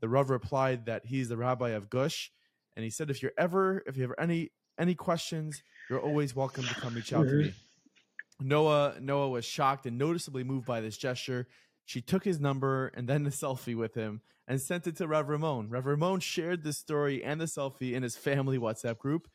The 0.00 0.08
Rav 0.08 0.30
replied 0.30 0.86
that 0.86 1.06
he's 1.06 1.28
the 1.28 1.36
rabbi 1.36 1.70
of 1.70 1.90
Gush, 1.90 2.30
and 2.76 2.84
he 2.84 2.90
said 2.90 3.10
if 3.10 3.22
you're 3.22 3.32
ever, 3.38 3.82
if 3.86 3.96
you 3.96 4.02
have 4.02 4.12
any 4.18 4.50
any 4.78 4.94
questions, 4.94 5.62
you're 5.90 6.00
always 6.00 6.36
welcome 6.36 6.64
to 6.64 6.74
come 6.74 6.94
reach 6.94 7.12
out 7.12 7.24
to 7.26 7.32
me. 7.34 7.54
Noah 8.40 8.94
Noah 9.00 9.28
was 9.28 9.44
shocked 9.44 9.86
and 9.86 9.98
noticeably 9.98 10.44
moved 10.44 10.66
by 10.66 10.80
this 10.80 10.96
gesture. 10.96 11.48
She 11.84 12.00
took 12.00 12.24
his 12.24 12.38
number 12.38 12.88
and 12.94 13.08
then 13.08 13.24
the 13.24 13.30
selfie 13.30 13.74
with 13.76 13.94
him 13.94 14.20
and 14.46 14.60
sent 14.60 14.86
it 14.86 14.96
to 14.96 15.08
Rav 15.08 15.26
Rimon. 15.26 15.70
Rav 15.70 15.84
Rimon 15.84 16.20
shared 16.20 16.62
the 16.62 16.72
story 16.72 17.24
and 17.24 17.40
the 17.40 17.46
selfie 17.46 17.94
in 17.94 18.02
his 18.02 18.16
family 18.16 18.58
WhatsApp 18.58 18.98
group, 18.98 19.26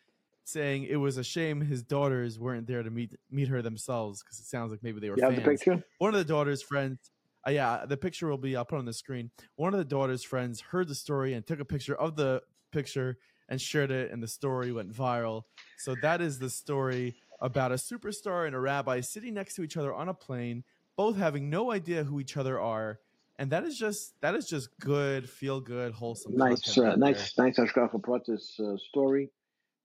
saying 0.46 0.84
it 0.86 0.96
was 0.98 1.18
a 1.18 1.24
shame 1.24 1.62
his 1.62 1.84
daughters 1.84 2.40
weren't 2.40 2.68
there 2.68 2.84
to 2.84 2.90
meet 2.92 3.16
meet 3.30 3.48
her 3.50 3.62
themselves 3.62 4.24
because 4.24 4.40
it 4.40 4.46
sounds 4.46 4.72
like 4.72 4.82
maybe 4.84 5.00
they 5.02 5.10
were 5.10 5.18
You 5.18 5.24
have 5.24 5.34
fans. 5.34 5.44
the 5.44 5.52
picture? 5.52 5.84
One 5.98 6.14
of 6.14 6.20
the 6.20 6.32
daughter's 6.34 6.62
friends, 6.62 7.00
uh, 7.46 7.52
yeah, 7.52 7.86
the 7.86 7.98
picture 7.98 8.28
will 8.28 8.38
be. 8.38 8.56
I'll 8.56 8.66
put 8.66 8.80
on 8.80 8.86
the 8.86 8.94
screen. 8.94 9.30
One 9.56 9.74
of 9.74 9.78
the 9.78 9.86
daughter's 9.86 10.24
friends 10.24 10.62
heard 10.62 10.88
the 10.88 10.96
story 10.96 11.34
and 11.34 11.46
took 11.46 11.60
a 11.60 11.66
picture 11.66 11.96
of 11.96 12.16
the 12.16 12.42
picture 12.72 13.18
and 13.50 13.60
shared 13.60 13.92
it, 13.92 14.12
and 14.12 14.24
the 14.24 14.28
story 14.28 14.72
went 14.72 14.92
viral. 14.94 15.44
So 15.78 15.96
that 16.02 16.22
is 16.22 16.40
the 16.40 16.50
story 16.50 17.16
about 17.42 17.72
a 17.72 17.76
superstar 17.76 18.48
and 18.48 18.56
a 18.56 18.60
rabbi 18.60 19.02
sitting 19.02 19.34
next 19.34 19.56
to 19.56 19.64
each 19.64 19.76
other 19.76 19.94
on 19.94 20.08
a 20.08 20.14
plane, 20.14 20.64
both 20.96 21.18
having 21.18 21.50
no 21.50 21.72
idea 21.72 22.06
who 22.06 22.22
each 22.22 22.38
other 22.38 22.60
are, 22.60 23.00
and 23.38 23.52
that 23.52 23.64
is 23.64 23.78
just 23.78 24.14
that 24.22 24.36
is 24.36 24.48
just 24.48 24.70
good, 24.80 25.30
feel 25.30 25.60
good, 25.60 25.94
wholesome. 25.94 26.38
Nice, 26.38 26.78
uh, 26.78 26.96
nice, 26.96 27.38
nice. 27.38 27.58
Ashkafa 27.58 28.02
brought 28.02 28.26
this 28.26 28.58
uh, 28.60 28.78
story. 28.90 29.30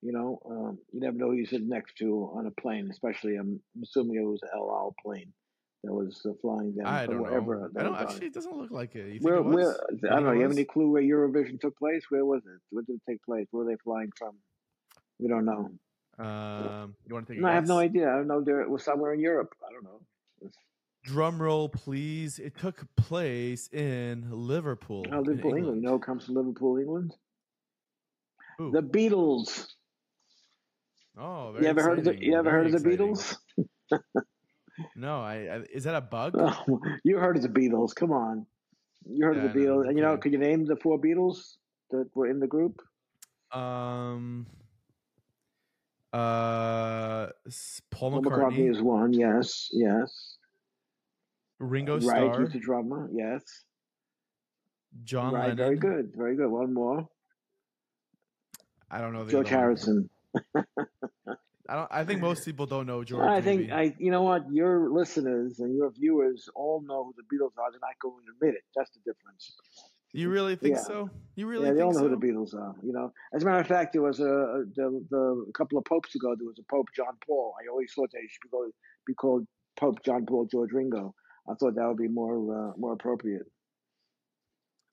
You 0.00 0.12
know, 0.12 0.38
um, 0.48 0.78
you 0.92 1.00
never 1.00 1.16
know 1.16 1.30
who 1.30 1.32
you 1.32 1.46
sit 1.46 1.62
next 1.62 1.96
to 1.98 2.30
on 2.32 2.46
a 2.46 2.52
plane, 2.52 2.88
especially. 2.88 3.34
I'm, 3.34 3.60
assuming 3.82 4.16
it 4.16 4.24
was 4.24 4.40
an 4.42 4.50
El 4.54 4.94
plane 5.02 5.32
that 5.84 5.92
was 5.92 6.20
uh, 6.28 6.32
flying 6.40 6.72
down 6.72 6.86
I 6.86 7.06
don't 7.06 7.22
wherever. 7.22 7.70
know. 7.72 7.80
I 7.80 7.82
don't 7.84 7.94
actually. 7.96 8.26
it. 8.26 8.28
It 8.28 8.34
doesn't 8.34 8.56
look 8.56 8.70
like 8.70 8.94
it. 8.96 9.06
You 9.06 9.12
think 9.20 9.22
Where, 9.24 9.34
it 9.36 9.42
was? 9.44 9.54
where? 9.54 9.76
I 10.12 10.14
don't 10.16 10.24
know. 10.24 10.30
it 10.32 10.36
You 10.36 10.42
have 10.42 10.52
any 10.52 10.64
clue 10.64 10.90
where 10.90 11.02
Eurovision 11.02 11.60
took 11.60 11.76
place? 11.78 12.02
Where 12.08 12.24
was 12.24 12.42
it? 12.46 12.60
Where 12.70 12.82
did 12.84 12.96
it 12.96 13.02
take 13.08 13.22
place? 13.22 13.46
Where 13.50 13.64
were 13.64 13.70
they 13.70 13.76
flying 13.84 14.10
from? 14.18 14.36
We 15.18 15.28
don't 15.28 15.44
know. 15.44 15.70
Um, 16.18 16.94
you 17.06 17.14
want 17.14 17.26
to 17.28 17.32
take? 17.32 17.38
a 17.38 17.42
No, 17.42 17.48
I 17.48 17.54
have 17.54 17.68
no 17.68 17.78
idea. 17.78 18.08
I 18.08 18.16
don't 18.16 18.26
know. 18.26 18.40
There 18.42 18.60
it 18.60 18.68
was 18.68 18.82
somewhere 18.84 19.12
in 19.14 19.20
Europe. 19.20 19.54
I 19.68 19.72
don't 19.72 19.84
know. 19.84 20.00
It's- 20.40 20.54
Drum 21.04 21.40
roll, 21.40 21.68
please. 21.68 22.38
It 22.40 22.58
took 22.58 22.84
place 22.96 23.68
in 23.72 24.26
Liverpool. 24.30 25.06
Oh, 25.12 25.18
Liverpool, 25.20 25.32
England. 25.54 25.58
England. 25.58 25.82
Know, 25.82 25.92
who 25.92 25.98
comes 26.00 26.26
from 26.26 26.34
Liverpool, 26.34 26.76
England. 26.76 27.14
Who? 28.58 28.72
The 28.72 28.82
Beatles. 28.82 29.68
oh, 31.16 31.52
very 31.52 31.64
You 31.64 31.70
ever 31.70 31.82
heard 31.82 31.98
of 32.00 32.04
the? 32.04 32.16
You 32.20 32.34
ever 32.34 32.42
very 32.50 32.64
heard 32.64 32.74
of 32.74 32.82
the 32.82 32.90
exciting. 32.90 33.14
Beatles? 33.14 33.36
No, 34.96 35.20
I, 35.20 35.34
I. 35.34 35.62
Is 35.72 35.84
that 35.84 35.94
a 35.94 36.00
bug? 36.00 36.34
Oh, 36.38 36.80
you 37.04 37.18
heard 37.18 37.36
of 37.36 37.42
the 37.42 37.48
Beatles? 37.48 37.94
Come 37.94 38.12
on, 38.12 38.46
you 39.08 39.24
heard 39.24 39.36
Yeah, 39.36 39.44
of 39.44 39.52
the 39.52 39.60
Beatles, 39.60 39.88
and 39.88 39.96
you 39.98 40.04
know, 40.04 40.16
could 40.16 40.32
you 40.32 40.38
name 40.38 40.64
the 40.64 40.76
four 40.76 41.00
Beatles 41.00 41.56
that 41.90 42.08
were 42.14 42.26
in 42.28 42.40
the 42.40 42.46
group? 42.46 42.80
Um. 43.52 44.46
Uh, 46.12 47.28
Paul 47.90 48.10
Paul 48.10 48.22
McCartney. 48.22 48.30
McCartney 48.30 48.70
is 48.70 48.80
one. 48.80 49.12
Yes, 49.12 49.68
yes. 49.72 50.36
Ringo 51.58 51.94
right, 52.00 52.32
Starr, 52.32 52.40
he's 52.44 52.52
the 52.52 52.60
drummer. 52.60 53.10
Yes, 53.12 53.42
John 55.04 55.34
right, 55.34 55.48
Lennon. 55.48 55.56
very 55.56 55.76
good, 55.76 56.12
very 56.14 56.36
good. 56.36 56.48
One 56.48 56.72
more, 56.72 57.08
I 58.90 59.00
don't 59.00 59.12
know 59.12 59.24
the 59.24 59.32
George. 59.32 59.48
Harrison. 59.48 60.08
I 61.68 61.74
don't. 61.74 61.88
I 61.90 62.04
think 62.04 62.20
most 62.20 62.44
people 62.44 62.66
don't 62.66 62.86
know 62.86 63.04
George. 63.04 63.28
I 63.28 63.40
think. 63.42 63.70
I, 63.70 63.94
you 63.98 64.10
know 64.10 64.22
what, 64.22 64.50
your 64.50 64.90
listeners 64.90 65.58
and 65.60 65.76
your 65.76 65.90
viewers 65.90 66.48
all 66.54 66.82
know 66.86 67.04
who 67.04 67.14
the 67.16 67.22
Beatles 67.24 67.58
are. 67.58 67.70
They're 67.70 67.80
not 67.80 67.98
going 68.00 68.24
to 68.24 68.32
admit 68.32 68.54
it. 68.54 68.64
That's 68.74 68.90
the 68.90 69.00
difference. 69.00 69.54
you 70.12 70.30
really 70.30 70.56
think 70.56 70.76
yeah. 70.76 70.82
so? 70.82 71.10
You 71.36 71.46
really 71.46 71.66
yeah, 71.66 71.74
they 71.74 71.82
all 71.82 71.92
know 71.92 71.98
so? 71.98 72.08
who 72.08 72.16
the 72.16 72.26
Beatles 72.26 72.54
are. 72.54 72.74
You 72.82 72.92
know, 72.92 73.12
as 73.34 73.42
a 73.42 73.46
matter 73.46 73.60
of 73.60 73.66
fact, 73.66 73.92
there 73.92 74.02
was 74.02 74.20
a, 74.20 74.24
a 74.24 74.64
the, 74.74 75.04
the 75.10 75.46
a 75.48 75.52
couple 75.52 75.76
of 75.76 75.84
popes 75.84 76.14
ago. 76.14 76.34
There 76.36 76.46
was 76.46 76.58
a 76.58 76.72
Pope 76.74 76.88
John 76.96 77.18
Paul. 77.26 77.54
I 77.62 77.68
always 77.70 77.92
thought 77.92 78.10
that 78.12 78.20
he 78.22 78.28
should 78.28 78.42
be 78.42 78.48
called, 78.48 78.72
be 79.06 79.14
called 79.14 79.46
Pope 79.78 80.02
John 80.04 80.24
Paul 80.24 80.46
George 80.50 80.72
Ringo. 80.72 81.14
I 81.50 81.54
thought 81.54 81.74
that 81.74 81.86
would 81.86 81.98
be 81.98 82.08
more 82.08 82.70
uh, 82.70 82.72
more 82.78 82.94
appropriate. 82.94 83.46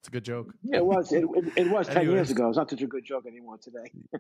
It's 0.02 0.10
a 0.10 0.12
good 0.12 0.26
joke. 0.26 0.54
Yeah, 0.62 0.78
it 0.78 0.86
was. 0.86 1.14
It, 1.14 1.24
it, 1.36 1.54
it 1.56 1.72
was 1.72 1.88
ten 1.88 1.98
Anyways. 1.98 2.14
years 2.14 2.32
ago. 2.32 2.50
It's 2.50 2.58
not 2.58 2.70
such 2.70 2.82
a 2.82 2.88
good 2.88 3.06
joke 3.06 3.26
anymore 3.26 3.60
today. 3.60 3.92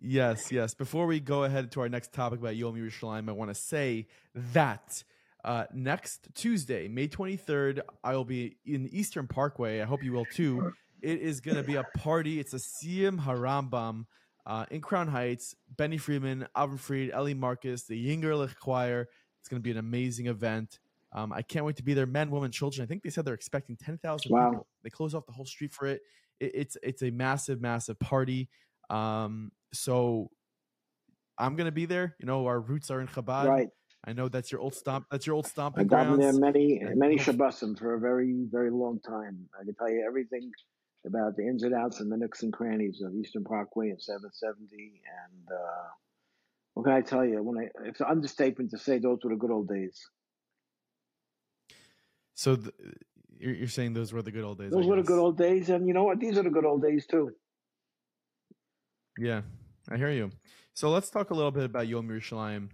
Yes, 0.00 0.50
yes. 0.50 0.74
Before 0.74 1.06
we 1.06 1.20
go 1.20 1.44
ahead 1.44 1.70
to 1.72 1.80
our 1.80 1.88
next 1.88 2.12
topic 2.12 2.40
about 2.40 2.56
Yom 2.56 2.74
Yerushalayim, 2.74 3.28
I 3.28 3.32
want 3.32 3.50
to 3.50 3.54
say 3.54 4.06
that 4.34 5.02
uh, 5.44 5.64
next 5.72 6.28
Tuesday, 6.34 6.88
May 6.88 7.08
23rd, 7.08 7.80
I 8.02 8.14
will 8.14 8.24
be 8.24 8.56
in 8.66 8.88
Eastern 8.88 9.26
Parkway. 9.26 9.80
I 9.80 9.84
hope 9.84 10.02
you 10.02 10.12
will 10.12 10.24
too. 10.24 10.72
It 11.00 11.20
is 11.20 11.40
going 11.40 11.56
to 11.56 11.62
be 11.62 11.76
a 11.76 11.84
party. 11.96 12.40
It's 12.40 12.54
a 12.54 12.58
Siyum 12.58 13.20
HaRambam 13.20 14.06
uh, 14.46 14.66
in 14.70 14.80
Crown 14.80 15.08
Heights. 15.08 15.54
Benny 15.76 15.96
Friedman, 15.96 16.46
Avram 16.56 16.78
Fried, 16.78 17.10
Eli 17.16 17.34
Marcus, 17.34 17.84
the 17.84 17.94
Yingerlach 17.94 18.56
Choir. 18.56 19.08
It's 19.40 19.48
going 19.48 19.60
to 19.60 19.64
be 19.64 19.70
an 19.70 19.78
amazing 19.78 20.26
event. 20.26 20.80
Um, 21.12 21.32
I 21.32 21.42
can't 21.42 21.64
wait 21.64 21.76
to 21.76 21.82
be 21.84 21.94
there. 21.94 22.06
Men, 22.06 22.30
women, 22.30 22.50
children. 22.50 22.82
I 22.84 22.86
think 22.86 23.02
they 23.02 23.10
said 23.10 23.24
they're 23.24 23.32
expecting 23.34 23.76
10,000 23.76 24.30
Wow. 24.30 24.50
people. 24.50 24.66
They 24.82 24.90
close 24.90 25.14
off 25.14 25.24
the 25.26 25.32
whole 25.32 25.46
street 25.46 25.72
for 25.72 25.86
it. 25.86 26.02
it 26.40 26.50
it's 26.54 26.76
it's 26.82 27.02
a 27.02 27.10
massive, 27.10 27.60
massive 27.60 27.98
party. 27.98 28.48
Um, 28.90 29.52
so 29.72 30.30
I'm 31.38 31.56
gonna 31.56 31.72
be 31.72 31.86
there. 31.86 32.16
You 32.18 32.26
know, 32.26 32.46
our 32.46 32.60
roots 32.60 32.90
are 32.90 33.00
in 33.00 33.08
Chabad. 33.08 33.48
right. 33.48 33.68
I 34.06 34.12
know 34.12 34.28
that's 34.28 34.52
your 34.52 34.60
old 34.60 34.74
stomp. 34.74 35.06
That's 35.10 35.26
your 35.26 35.34
old 35.34 35.46
stomping 35.46 35.86
got 35.88 36.04
there 36.04 36.16
grounds. 36.16 36.38
many 36.38 36.78
and 36.78 36.98
many 36.98 37.16
hope- 37.18 37.36
Shabbosim 37.36 37.78
for 37.78 37.94
a 37.94 38.00
very 38.00 38.46
very 38.50 38.70
long 38.70 39.00
time. 39.00 39.48
I 39.60 39.64
can 39.64 39.74
tell 39.74 39.90
you 39.90 40.04
everything 40.06 40.50
about 41.06 41.36
the 41.36 41.42
ins 41.46 41.62
and 41.62 41.74
outs 41.74 42.00
and 42.00 42.10
the 42.10 42.16
nooks 42.16 42.42
and 42.42 42.52
crannies 42.52 43.02
of 43.04 43.14
Eastern 43.14 43.44
Parkway 43.44 43.90
and 43.90 44.00
770. 44.00 44.76
And 44.76 45.48
uh, 45.50 45.88
what 46.74 46.84
can 46.84 46.92
I 46.92 47.00
tell 47.00 47.24
you? 47.24 47.42
When 47.42 47.58
I 47.58 47.68
it's 47.88 48.00
an 48.00 48.06
understatement 48.08 48.70
to 48.70 48.78
say 48.78 48.98
those 48.98 49.18
were 49.24 49.30
the 49.30 49.36
good 49.36 49.50
old 49.50 49.68
days. 49.68 49.98
So 52.34 52.56
th- 52.56 52.74
you're, 53.38 53.54
you're 53.54 53.68
saying 53.68 53.94
those 53.94 54.12
were 54.12 54.22
the 54.22 54.30
good 54.30 54.44
old 54.44 54.58
days. 54.58 54.70
Those 54.70 54.86
were 54.86 54.96
the 54.96 55.02
good 55.02 55.18
old 55.18 55.36
days, 55.36 55.70
and 55.70 55.86
you 55.88 55.94
know 55.94 56.04
what? 56.04 56.20
These 56.20 56.38
are 56.38 56.42
the 56.42 56.50
good 56.50 56.64
old 56.64 56.82
days 56.82 57.06
too. 57.06 57.32
Yeah, 59.18 59.42
I 59.90 59.96
hear 59.96 60.10
you. 60.10 60.30
So 60.74 60.90
let's 60.90 61.10
talk 61.10 61.30
a 61.30 61.34
little 61.34 61.50
bit 61.50 61.64
about 61.64 61.88
Yom 61.88 62.08
Yerushalayim 62.08 62.68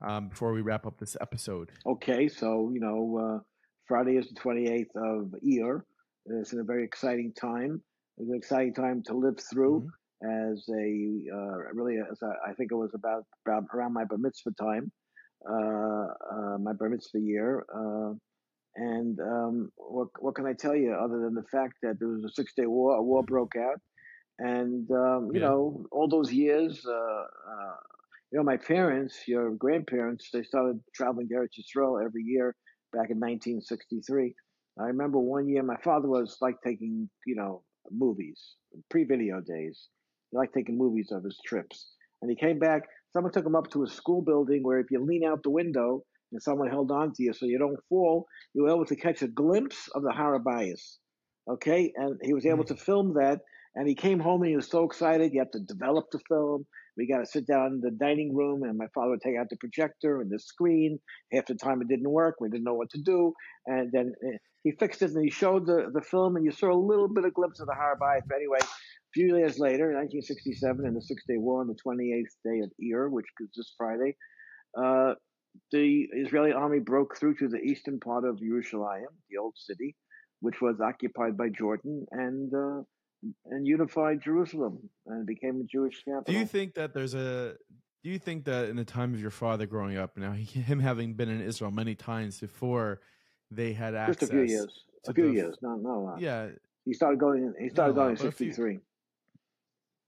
um, 0.00 0.28
before 0.28 0.52
we 0.52 0.62
wrap 0.62 0.86
up 0.86 0.98
this 0.98 1.14
episode. 1.20 1.70
Okay, 1.86 2.26
so 2.26 2.70
you 2.72 2.80
know, 2.80 3.18
uh, 3.18 3.42
Friday 3.86 4.16
is 4.16 4.28
the 4.28 4.40
28th 4.40 4.96
of 4.96 5.34
Iyar. 5.46 5.82
It's 6.24 6.54
a 6.54 6.62
very 6.62 6.84
exciting 6.84 7.34
time. 7.38 7.82
It's 8.16 8.30
an 8.30 8.34
exciting 8.34 8.72
time 8.72 9.02
to 9.08 9.14
live 9.14 9.38
through 9.52 9.90
as 10.22 10.64
a 10.70 11.22
uh, 11.34 11.56
really 11.74 11.96
as 12.10 12.18
I, 12.22 12.50
I 12.50 12.54
think 12.54 12.72
it 12.72 12.76
was 12.76 12.92
about, 12.94 13.24
about 13.46 13.64
around 13.74 13.92
my 13.92 14.04
bar 14.04 14.18
mitzvah 14.18 14.52
time, 14.58 14.90
uh, 15.46 15.54
uh, 15.54 16.58
my 16.58 16.72
bar 16.72 16.88
mitzvah 16.88 17.20
year. 17.20 17.64
Uh, 17.74 18.14
and 18.76 19.18
um, 19.20 19.70
what 19.76 20.08
what 20.18 20.34
can 20.34 20.46
I 20.46 20.54
tell 20.54 20.74
you 20.74 20.94
other 20.94 21.20
than 21.20 21.34
the 21.34 21.44
fact 21.52 21.74
that 21.82 21.98
there 21.98 22.08
was 22.08 22.24
a 22.24 22.30
six 22.30 22.54
day 22.56 22.66
war, 22.66 22.96
a 22.96 23.02
war 23.02 23.22
broke 23.22 23.56
out, 23.56 23.80
and 24.40 24.90
um, 24.90 25.30
you 25.32 25.40
Yeah. 25.40 25.48
know 25.48 25.86
all 25.92 26.08
those 26.08 26.32
years. 26.32 26.84
Uh, 26.86 27.24
uh, 27.52 27.76
you 28.32 28.38
know, 28.38 28.44
my 28.44 28.56
parents, 28.56 29.26
your 29.26 29.50
grandparents, 29.56 30.30
they 30.32 30.42
started 30.44 30.80
traveling 30.94 31.28
to 31.28 31.34
Eretz 31.34 31.58
Yisrael 31.58 32.04
every 32.04 32.22
year 32.22 32.54
back 32.92 33.10
in 33.10 33.18
1963. 33.18 34.34
I 34.80 34.84
remember 34.84 35.18
one 35.18 35.48
year 35.48 35.62
my 35.64 35.76
father 35.82 36.08
was 36.08 36.38
like 36.40 36.56
taking, 36.64 37.10
you 37.26 37.34
know, 37.36 37.64
movies, 37.90 38.56
pre-video 38.88 39.40
days. 39.40 39.88
He 40.30 40.36
liked 40.38 40.54
taking 40.54 40.78
movies 40.78 41.10
of 41.12 41.24
his 41.24 41.38
trips. 41.44 41.90
And 42.22 42.30
he 42.30 42.36
came 42.36 42.58
back, 42.60 42.82
someone 43.12 43.32
took 43.32 43.46
him 43.46 43.56
up 43.56 43.68
to 43.72 43.82
a 43.82 43.88
school 43.88 44.22
building 44.22 44.62
where 44.62 44.78
if 44.78 44.90
you 44.92 45.04
lean 45.04 45.24
out 45.24 45.42
the 45.42 45.50
window 45.50 46.04
and 46.32 46.40
someone 46.42 46.70
held 46.70 46.92
on 46.92 47.12
to 47.14 47.22
you 47.24 47.32
so 47.32 47.46
you 47.46 47.58
don't 47.58 47.80
fall, 47.88 48.26
you 48.54 48.62
were 48.62 48.70
able 48.70 48.86
to 48.86 48.96
catch 48.96 49.22
a 49.22 49.28
glimpse 49.28 49.88
of 49.94 50.02
the 50.02 50.12
Har 50.12 50.38
HaBayis. 50.38 50.98
Okay? 51.50 51.92
And 51.96 52.18
he 52.22 52.32
was 52.32 52.46
able 52.46 52.64
to 52.64 52.76
film 52.76 53.14
that. 53.14 53.40
And 53.76 53.88
he 53.88 53.94
came 53.94 54.18
home 54.18 54.42
and 54.42 54.50
he 54.50 54.56
was 54.56 54.68
so 54.68 54.84
excited. 54.84 55.32
You 55.32 55.40
have 55.40 55.52
to 55.52 55.60
develop 55.60 56.06
the 56.10 56.18
film. 56.28 56.66
We 56.96 57.06
got 57.06 57.20
to 57.20 57.26
sit 57.26 57.46
down 57.46 57.74
in 57.74 57.80
the 57.80 57.92
dining 57.92 58.34
room, 58.34 58.64
and 58.64 58.76
my 58.76 58.86
father 58.94 59.10
would 59.10 59.22
take 59.22 59.36
out 59.38 59.46
the 59.48 59.56
projector 59.56 60.20
and 60.20 60.30
the 60.30 60.38
screen. 60.38 60.98
Half 61.32 61.46
the 61.46 61.54
time 61.54 61.80
it 61.80 61.88
didn't 61.88 62.10
work. 62.10 62.36
We 62.40 62.50
didn't 62.50 62.64
know 62.64 62.74
what 62.74 62.90
to 62.90 63.00
do. 63.00 63.32
And 63.66 63.90
then 63.92 64.12
uh, 64.26 64.36
he 64.64 64.72
fixed 64.72 65.02
it 65.02 65.12
and 65.12 65.24
he 65.24 65.30
showed 65.30 65.66
the, 65.66 65.90
the 65.92 66.02
film, 66.02 66.36
and 66.36 66.44
you 66.44 66.50
saw 66.50 66.72
a 66.72 66.74
little 66.74 67.08
bit 67.08 67.24
of 67.24 67.32
glimpse 67.32 67.60
of 67.60 67.68
the 67.68 67.74
Har 67.74 67.96
HaBayis. 67.96 68.22
But 68.28 68.36
anyway, 68.36 68.58
a 68.60 68.66
few 69.14 69.36
years 69.36 69.58
later, 69.58 69.90
in 69.90 69.96
1967, 69.96 70.84
in 70.84 70.94
the 70.94 71.00
Six 71.00 71.22
Day 71.28 71.36
War 71.36 71.60
on 71.60 71.68
the 71.68 71.74
28th 71.74 72.24
day 72.44 72.60
of 72.60 72.70
Iyar, 72.82 73.10
which 73.10 73.26
is 73.40 73.48
this 73.56 73.72
Friday, 73.78 74.16
uh, 74.76 75.14
the 75.72 76.06
Israeli 76.12 76.52
army 76.52 76.80
broke 76.80 77.16
through 77.16 77.36
to 77.36 77.48
the 77.48 77.58
eastern 77.58 77.98
part 78.00 78.24
of 78.24 78.38
Jerusalem, 78.38 79.06
the 79.30 79.38
old 79.38 79.54
city, 79.56 79.96
which 80.40 80.60
was 80.60 80.80
occupied 80.80 81.36
by 81.36 81.48
Jordan, 81.48 82.06
and 82.12 82.52
uh, 82.54 82.82
and 83.46 83.66
unified 83.66 84.22
Jerusalem 84.22 84.88
and 85.06 85.26
became 85.26 85.60
a 85.60 85.64
Jewish 85.64 86.02
capital. 86.04 86.24
Do 86.32 86.38
you 86.38 86.46
think 86.46 86.74
that 86.74 86.94
there's 86.94 87.14
a? 87.14 87.54
Do 88.02 88.08
you 88.10 88.18
think 88.18 88.44
that 88.46 88.70
in 88.70 88.76
the 88.76 88.84
time 88.84 89.12
of 89.12 89.20
your 89.20 89.30
father 89.30 89.66
growing 89.66 89.98
up, 89.98 90.16
now 90.16 90.32
he, 90.32 90.44
him 90.60 90.80
having 90.80 91.14
been 91.14 91.28
in 91.28 91.40
Israel 91.42 91.70
many 91.70 91.94
times 91.94 92.40
before, 92.40 93.00
they 93.50 93.72
had 93.72 93.94
access? 93.94 94.20
Just 94.20 94.30
a 94.32 94.34
few 94.34 94.42
years. 94.44 94.84
A 95.08 95.14
few 95.14 95.28
the- 95.28 95.34
years. 95.34 95.56
No, 95.62 95.76
no. 95.76 96.12
Uh, 96.14 96.18
Yeah, 96.18 96.48
He 96.84 96.94
started 96.94 97.20
going. 97.20 97.52
He 97.60 97.68
started 97.68 97.94
No, 97.94 98.02
going 98.02 98.16
in 98.16 98.26
a 98.26 98.32
few- 98.32 98.52
'63. 98.52 98.78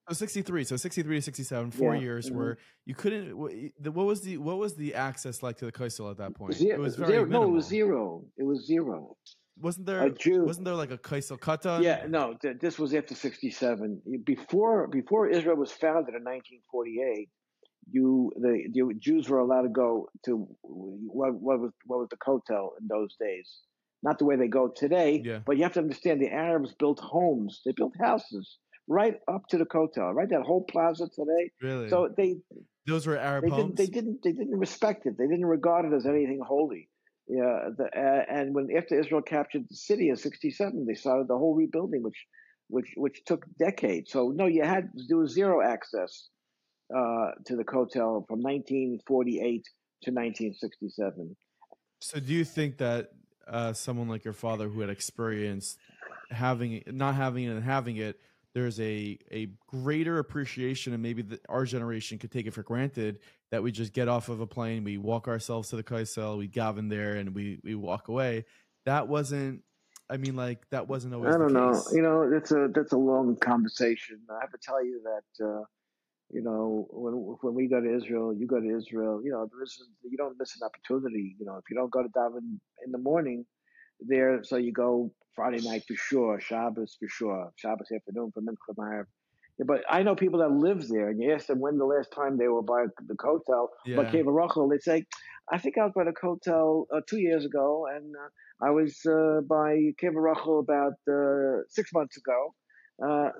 So 0.09 0.15
63, 0.15 0.65
so 0.65 0.77
63 0.77 1.17
to 1.17 1.23
67, 1.23 1.71
four 1.71 1.95
Yeah, 1.95 2.01
years 2.01 2.29
mhm. 2.29 2.35
where 2.35 2.59
you 2.87 2.95
couldn't. 2.95 3.37
What 3.39 4.07
was 4.07 4.23
the 4.23 4.37
what 4.39 4.59
was 4.59 4.75
the 4.75 4.95
access 4.97 5.43
like 5.45 5.59
to 5.59 5.65
the 5.67 5.71
Kosel 5.73 6.11
at 6.11 6.17
that 6.17 6.35
point? 6.35 6.55
Zero, 6.55 6.75
it 6.75 6.81
was 6.81 6.97
very 6.97 7.13
zero, 7.13 7.25
no, 7.27 7.45
it 7.45 7.51
was 7.51 7.67
zero. 7.67 8.25
It 8.37 8.43
was 8.43 8.67
zero. 8.67 9.17
Wasn't 9.61 9.87
there? 9.87 10.03
A 10.07 10.11
Jew. 10.11 10.45
Wasn't 10.45 10.65
there 10.65 10.75
like 10.75 10.91
a 10.91 10.99
Kosel 10.99 11.39
katan? 11.39 11.83
Yeah, 11.83 12.05
no, 12.09 12.35
th- 12.41 12.59
this 12.61 12.79
was 12.79 12.95
after 12.95 13.15
'67. 13.15 14.03
Before 14.25 14.89
before 14.89 15.29
Israel 15.29 15.57
was 15.57 15.71
founded 15.71 16.15
in 16.15 16.25
1948, 16.25 17.29
you 17.91 18.33
the, 18.37 18.65
the 18.73 18.95
Jews 18.99 19.29
were 19.29 19.39
allowed 19.39 19.63
to 19.63 19.69
go 19.69 20.09
to 20.25 20.49
what, 20.63 21.35
what 21.35 21.61
was 21.61 21.73
what 21.87 21.99
was 22.01 22.09
the 22.11 22.17
Kotel 22.17 22.71
in 22.81 22.89
those 22.89 23.15
days. 23.21 23.49
Not 24.03 24.19
the 24.19 24.25
way 24.25 24.35
they 24.37 24.49
go 24.49 24.69
today, 24.75 25.23
Yeah. 25.25 25.41
but 25.47 25.57
you 25.57 25.63
have 25.63 25.75
to 25.75 25.81
understand 25.81 26.21
the 26.21 26.29
Arabs 26.31 26.75
built 26.77 26.99
homes. 26.99 27.61
They 27.65 27.71
built 27.73 27.93
houses 28.01 28.59
right 28.89 29.15
up 29.33 29.43
to 29.51 29.59
the 29.59 29.65
Kotel, 29.65 30.13
right 30.13 30.29
that 30.29 30.43
whole 30.43 30.65
plaza 30.65 31.09
today. 31.15 31.51
really. 31.61 31.89
So 31.89 32.09
they 32.17 32.37
those 32.87 33.07
were 33.07 33.17
Arab 33.17 33.45
they 33.45 33.51
homes. 33.51 33.63
didn't 33.63 33.77
they 33.77 33.87
didn't 33.87 34.19
they 34.25 34.33
didn't 34.33 34.59
respect 34.59 35.07
it. 35.07 35.17
They 35.19 35.29
didn't 35.29 35.47
regard 35.47 35.85
it 35.85 35.95
as 35.95 36.05
anything 36.07 36.41
holy. 36.45 36.89
Yeah, 37.33 37.71
the, 37.79 37.85
uh, 37.85 38.25
and 38.29 38.55
when 38.55 38.69
after 38.77 38.99
Israel 39.01 39.23
captured 39.23 39.65
the 39.67 39.75
city 39.75 40.11
in 40.11 40.17
'67, 40.17 40.85
they 40.85 40.93
started 40.95 41.29
the 41.29 41.39
whole 41.39 41.55
rebuilding, 41.55 42.03
which 42.03 42.27
which 42.69 42.93
which 42.95 43.25
took 43.25 43.47
decades. 43.59 44.13
So 44.13 44.33
no, 44.35 44.47
you 44.47 44.65
had 44.65 44.91
there 45.09 45.17
was 45.17 45.33
zero 45.33 45.63
access 45.63 46.29
uh, 46.95 47.31
to 47.47 47.57
the 47.57 47.65
Kotel 47.65 48.27
from 48.29 48.43
1948 48.43 49.65
to 50.03 50.11
1967. 50.11 51.35
So 52.03 52.21
do 52.21 52.35
you 52.35 52.45
think 52.45 52.77
that 52.79 53.13
uh, 53.49 53.73
someone 53.73 54.09
like 54.09 54.25
your 54.25 54.35
father 54.35 54.69
who 54.69 54.81
had 54.81 54.91
experienced 54.91 55.79
having 56.31 56.83
not 56.87 57.15
having 57.15 57.45
it 57.45 57.53
and 57.53 57.65
having 57.65 57.97
it, 57.97 58.21
there's 58.55 58.79
a 58.81 59.19
a 59.31 59.49
greater 59.67 60.19
appreciation 60.19 60.93
and 60.93 61.03
maybe 61.03 61.23
the, 61.23 61.41
our 61.49 61.65
generation 61.65 62.19
could 62.19 62.31
take 62.31 62.47
it 62.47 62.53
for 62.53 62.63
granted 62.63 63.19
that 63.51 63.63
we 63.63 63.71
just 63.73 63.93
get 63.93 64.09
off 64.09 64.29
of 64.29 64.41
a 64.41 64.47
plane, 64.47 64.85
we 64.85 64.97
walk 64.99 65.29
ourselves 65.29 65.69
to 65.71 65.77
the 65.77 65.83
Kosel, 65.83 66.39
we 66.39 66.51
in 66.79 66.89
there 66.89 67.17
and 67.17 67.35
we 67.35 67.61
we 67.63 67.75
walk 67.75 68.09
away. 68.09 68.45
That 68.87 69.09
wasn't 69.09 69.63
I 70.11 70.17
mean 70.17 70.37
like 70.37 70.69
that 70.71 70.89
wasn't 70.89 71.15
always 71.15 71.35
I 71.35 71.39
don't 71.39 71.53
know. 71.53 71.83
You 71.93 72.03
know, 72.03 72.31
that's 72.31 72.53
a 72.53 72.69
that's 72.75 72.93
a 72.93 72.99
long 72.99 73.37
conversation. 73.37 74.21
I 74.31 74.41
have 74.41 74.51
to 74.53 74.59
tell 74.63 74.85
you 74.85 75.01
that 75.05 75.45
uh, 75.45 75.65
you 76.31 76.43
know 76.43 76.87
when 76.91 77.15
when 77.41 77.55
we 77.55 77.69
go 77.69 77.81
to 77.81 77.97
Israel, 77.97 78.35
you 78.35 78.47
go 78.47 78.61
to 78.61 78.77
Israel. 78.77 79.23
You 79.25 79.31
know, 79.31 79.49
there 79.51 79.63
isn't 79.63 79.89
you 80.03 80.17
don't 80.17 80.39
miss 80.39 80.57
an 80.61 80.67
opportunity. 80.67 81.37
You 81.39 81.47
know, 81.47 81.57
if 81.57 81.65
you 81.71 81.77
don't 81.77 81.91
go 81.91 82.03
to 82.03 82.09
daven 82.11 82.59
in 82.85 82.93
the 82.93 82.99
morning 82.99 83.47
there, 84.07 84.43
so 84.45 84.57
you 84.57 84.73
go 84.73 85.11
Friday 85.35 85.61
night 85.67 85.85
for 85.89 85.95
sure, 85.95 86.41
Shabbos 86.41 86.97
for 86.99 87.09
sure, 87.09 87.53
Shabbos 87.57 87.89
afternoon 87.95 88.31
for 88.33 88.43
Mincha 88.43 88.75
Ma'ariv. 88.79 89.05
Yeah, 89.59 89.65
but 89.67 89.83
I 89.89 90.03
know 90.03 90.15
people 90.15 90.41
that 90.41 90.51
live 90.51 90.89
there, 90.89 91.09
and 91.09 91.21
you 91.21 91.33
ask 91.33 91.47
them 91.47 91.61
when 91.61 91.79
the 91.79 91.85
last 91.85 92.11
time 92.13 92.37
they 92.39 92.49
were 92.49 92.63
by 92.63 92.85
the 93.07 93.15
Kotel, 93.15 93.69
Yeah. 93.85 93.97
by 93.97 94.05
Kever 94.05 94.35
Rachel, 94.35 94.69
they 94.69 94.79
say, 94.79 95.05
I 95.51 95.59
think 95.59 95.77
I 95.79 95.85
was 95.85 95.93
by 95.95 96.05
the 96.05 96.13
Kotel 96.13 96.87
uh, 96.95 97.01
two 97.09 97.19
years 97.19 97.45
ago, 97.45 97.87
and 97.95 98.15
uh, 98.17 98.67
I 98.67 98.71
was 98.71 98.99
uh, 99.07 99.41
by 99.49 99.93
Kever 100.01 100.23
Rachel 100.23 100.61
about 100.61 100.95
uh, 101.11 101.63
six 101.69 101.93
months 101.93 102.17
ago. 102.17 102.55
Uh, 103.05 103.31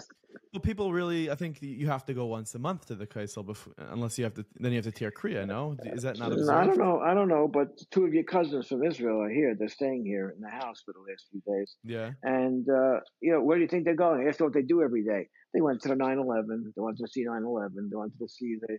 Well, 0.53 0.61
people 0.63 0.93
really, 0.93 1.31
I 1.31 1.35
think 1.35 1.61
you 1.63 1.87
have 1.89 2.05
to 2.07 2.15
go 2.15 2.25
once 2.27 2.55
a 2.55 2.59
month 2.59 2.87
to 2.87 2.95
the 2.95 3.07
Kosel 3.07 3.45
before, 3.45 3.75
unless 3.79 4.19
you 4.19 4.25
have 4.25 4.35
to. 4.35 4.45
Then 4.63 4.73
you 4.73 4.77
have 4.79 4.85
to 4.87 4.93
tear 4.93 5.11
kriya. 5.11 5.47
No, 5.47 5.77
is 5.85 6.03
that 6.03 6.19
not 6.19 6.31
No, 6.31 6.35
observed? 6.37 6.51
I 6.59 6.65
don't 6.67 6.79
know. 6.79 7.01
I 7.01 7.13
don't 7.15 7.29
know. 7.29 7.47
But 7.49 7.69
two 7.91 8.05
of 8.07 8.13
your 8.15 8.25
cousins 8.25 8.67
from 8.69 8.83
Israel 8.91 9.21
are 9.23 9.31
here. 9.31 9.55
They're 9.59 9.69
staying 9.69 10.05
here 10.07 10.27
in 10.35 10.41
the 10.41 10.49
house 10.51 10.79
for 10.85 10.93
the 10.95 11.01
last 11.09 11.23
few 11.31 11.43
days. 11.53 11.77
Yeah, 11.85 12.11
And, 12.23 12.67
uh, 12.69 13.01
you 13.21 13.33
know, 13.33 13.43
where 13.43 13.57
do 13.59 13.63
you 13.63 13.69
think 13.69 13.85
they're 13.85 13.95
going? 14.07 14.25
That's 14.25 14.41
what 14.41 14.55
they 14.55 14.63
do 14.63 14.83
every 14.83 15.05
day. 15.05 15.29
They 15.55 15.61
went 15.61 15.81
to 15.83 15.89
the 15.89 15.97
9 15.97 16.19
11. 16.19 16.73
They 16.75 16.83
went 16.83 16.97
to 16.99 17.07
see 17.09 17.25
9 17.25 17.43
11. 17.45 17.89
They 17.91 17.97
went 17.97 18.13
to 18.19 18.29
see 18.29 18.57
the. 18.61 18.79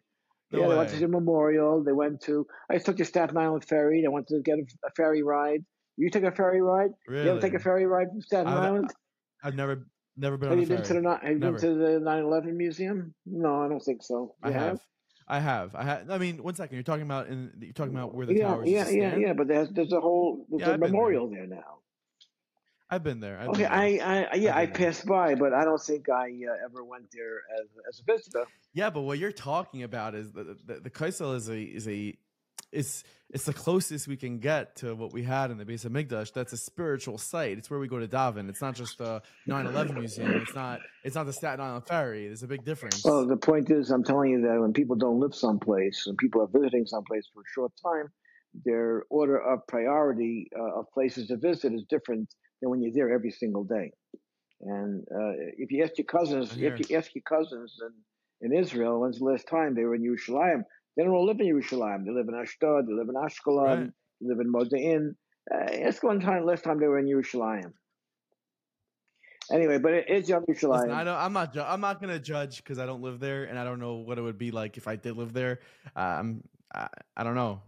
No 0.51 0.59
yeah, 0.61 0.67
they 0.69 0.77
went 0.77 0.89
to 0.89 0.99
the 0.99 1.07
memorial. 1.07 1.83
They 1.83 1.93
went 1.93 2.21
to. 2.27 2.45
I 2.69 2.77
took 2.79 2.97
the 2.97 3.05
Staten 3.05 3.37
Island 3.37 3.63
ferry. 3.65 4.01
They 4.01 4.07
went 4.07 4.27
to 4.27 4.41
get 4.43 4.57
a, 4.59 4.65
a 4.87 4.91
ferry 4.97 5.23
ride. 5.23 5.61
You 5.97 6.09
took 6.09 6.23
a 6.23 6.31
ferry 6.31 6.61
ride? 6.61 6.91
really. 7.07 7.25
You 7.25 7.31
ever 7.31 7.41
take 7.41 7.53
a 7.53 7.59
ferry 7.59 7.85
ride 7.85 8.07
from 8.11 8.21
Staten 8.21 8.47
I've- 8.47 8.67
Island? 8.67 8.89
I've 9.45 9.55
never, 9.55 9.87
never 10.17 10.37
been 10.37 10.49
Have 10.49 10.59
you 10.59 10.65
a 10.65 10.67
been 10.67 10.83
to 10.83 10.93
the 10.93 11.01
ferry. 11.01 11.19
Have 11.21 11.33
you 11.33 11.39
Never. 11.39 11.57
been 11.59 11.69
to 11.69 11.75
the 11.75 11.99
9/11 11.99 12.53
museum? 12.55 13.13
No, 13.25 13.61
I 13.61 13.67
don't 13.67 13.79
think 13.83 14.03
so. 14.03 14.35
I 14.43 14.49
You 14.49 14.53
have. 14.53 14.79
I 15.27 15.39
have. 15.39 15.75
I 15.75 15.83
have. 15.83 16.09
I 16.09 16.17
mean, 16.17 16.43
one 16.43 16.55
second. 16.55 16.75
You're 16.75 16.83
talking 16.83 17.03
about 17.03 17.27
in. 17.27 17.51
You're 17.59 17.73
talking 17.73 17.93
about 17.93 18.13
where 18.13 18.25
the 18.25 18.33
yeah, 18.33 18.49
towers 18.49 18.69
yeah, 18.69 18.89
yeah, 18.89 19.15
yeah. 19.15 19.33
But 19.33 19.47
there's 19.47 19.69
there's 19.71 19.93
a 19.93 20.01
whole 20.01 20.45
there's 20.49 20.61
Yeah, 20.61 20.67
a 20.67 20.71
been 20.71 20.81
there. 20.81 20.89
memorial 20.91 21.29
there 21.29 21.47
now. 21.47 21.79
I've 22.89 23.03
been 23.03 23.19
there. 23.21 23.39
I've 23.39 23.47
Okay, 23.49 23.63
been 23.63 23.71
there. 23.71 24.05
I, 24.05 24.23
I 24.25 24.35
yeah, 24.35 24.55
I 24.55 24.65
passed 24.67 25.05
by, 25.05 25.35
but 25.35 25.53
I 25.53 25.63
don't 25.63 25.81
think 25.81 26.09
I 26.09 26.25
uh, 26.25 26.65
ever 26.65 26.83
went 26.83 27.05
there 27.11 27.41
as 27.59 27.67
as 27.89 27.99
a 28.01 28.03
visitor. 28.11 28.45
Yeah, 28.73 28.89
but 28.89 29.01
what 29.01 29.17
you're 29.17 29.31
talking 29.31 29.83
about 29.83 30.13
is 30.13 30.31
the 30.31 30.57
the, 30.65 30.79
the 30.81 30.89
Kosel 30.89 31.35
is 31.35 31.49
a 31.49 31.59
is 31.61 31.87
a 31.87 32.17
is 32.73 33.03
it's 33.29 33.45
the 33.45 33.53
closest 33.53 34.07
we 34.07 34.17
can 34.17 34.39
get 34.39 34.75
to 34.77 34.93
what 34.95 35.11
we 35.11 35.23
had 35.23 35.49
in 35.49 35.57
the 35.57 35.65
Beis 35.65 35.87
HaMikdash. 35.87 36.33
That's 36.33 36.53
a 36.53 36.57
spiritual 36.57 37.17
site. 37.17 37.57
It's 37.57 37.69
where 37.69 37.79
we 37.79 37.87
go 37.87 37.99
to 37.99 38.07
daven. 38.07 38.49
It's 38.49 38.61
not 38.61 38.75
just 38.75 38.97
the 38.97 39.21
9/11 39.47 39.95
museum. 39.95 40.31
It's 40.33 40.55
not 40.55 40.81
it's 41.03 41.15
not 41.15 41.25
the 41.25 41.33
Staten 41.33 41.59
Island 41.59 41.85
ferry. 41.87 42.27
There's 42.27 42.43
a 42.43 42.47
big 42.47 42.63
difference. 42.63 43.03
Well, 43.03 43.25
the 43.25 43.37
point 43.37 43.69
is, 43.71 43.89
I'm 43.89 44.03
telling 44.03 44.31
you 44.31 44.41
that 44.41 44.59
when 44.59 44.73
people 44.73 44.95
don't 44.95 45.19
live 45.19 45.33
someplace 45.33 46.07
and 46.07 46.17
people 46.17 46.41
are 46.41 46.47
visiting 46.47 46.85
someplace 46.85 47.27
for 47.33 47.41
a 47.41 47.49
short 47.53 47.71
time, 47.83 48.11
their 48.65 49.03
order 49.09 49.37
of 49.37 49.65
priority 49.67 50.49
uh, 50.57 50.79
of 50.79 50.85
places 50.93 51.27
to 51.27 51.37
visit 51.37 51.73
is 51.73 51.83
different 51.89 52.33
than 52.61 52.69
when 52.69 52.81
you're 52.81 52.93
there 52.93 53.11
every 53.13 53.31
single 53.31 53.63
day. 53.63 53.91
And 54.61 55.01
uh, 55.11 55.33
if 55.57 55.71
you 55.71 55.83
ask 55.83 55.97
your 55.97 56.05
cousins, 56.05 56.55
if 56.55 56.89
you 56.89 56.97
ask 56.97 57.13
your 57.13 57.23
cousins 57.27 57.77
in, 58.41 58.51
in 58.51 58.57
Israel, 58.57 59.01
when's 59.01 59.19
the 59.19 59.25
last 59.25 59.47
time 59.47 59.75
they 59.75 59.83
were 59.83 59.95
in 59.95 60.03
Yerushalayim? 60.03 60.63
They 60.95 61.03
don't 61.03 61.13
all 61.13 61.25
live 61.25 61.39
in 61.39 61.47
Yerushalayim. 61.47 62.05
They 62.05 62.11
live 62.11 62.27
in 62.27 62.35
Ashdod. 62.35 62.87
They 62.87 62.93
live 62.93 63.09
in 63.09 63.15
Ashkelon. 63.15 63.65
Right. 63.65 63.89
They 64.21 64.27
live 64.27 64.39
in 64.39 64.51
Modi'in. 64.51 65.15
Uh, 65.53 65.87
ask 65.87 66.03
one 66.03 66.19
time 66.19 66.45
last 66.45 66.63
time 66.63 66.79
they 66.79 66.87
were 66.87 66.99
in 66.99 67.05
Yerushalayim. 67.05 67.73
Anyway, 69.51 69.77
but 69.77 69.93
it 69.93 70.09
is 70.09 70.29
Yom 70.29 70.45
Listen, 70.47 70.71
I 70.91 71.03
don't. 71.03 71.17
I'm 71.17 71.33
not. 71.33 71.53
Ju- 71.53 71.61
I'm 71.61 71.81
not 71.81 71.99
gonna 71.99 72.19
judge 72.19 72.57
because 72.57 72.79
I 72.79 72.85
don't 72.85 73.01
live 73.01 73.19
there, 73.19 73.43
and 73.43 73.59
I 73.59 73.65
don't 73.65 73.79
know 73.79 73.95
what 73.95 74.17
it 74.17 74.21
would 74.21 74.37
be 74.37 74.51
like 74.51 74.77
if 74.77 74.87
I 74.87 74.95
did 74.95 75.17
live 75.17 75.33
there. 75.33 75.59
Um, 75.97 76.43
I, 76.73 76.87
I 77.17 77.23
don't 77.23 77.35
know. 77.35 77.61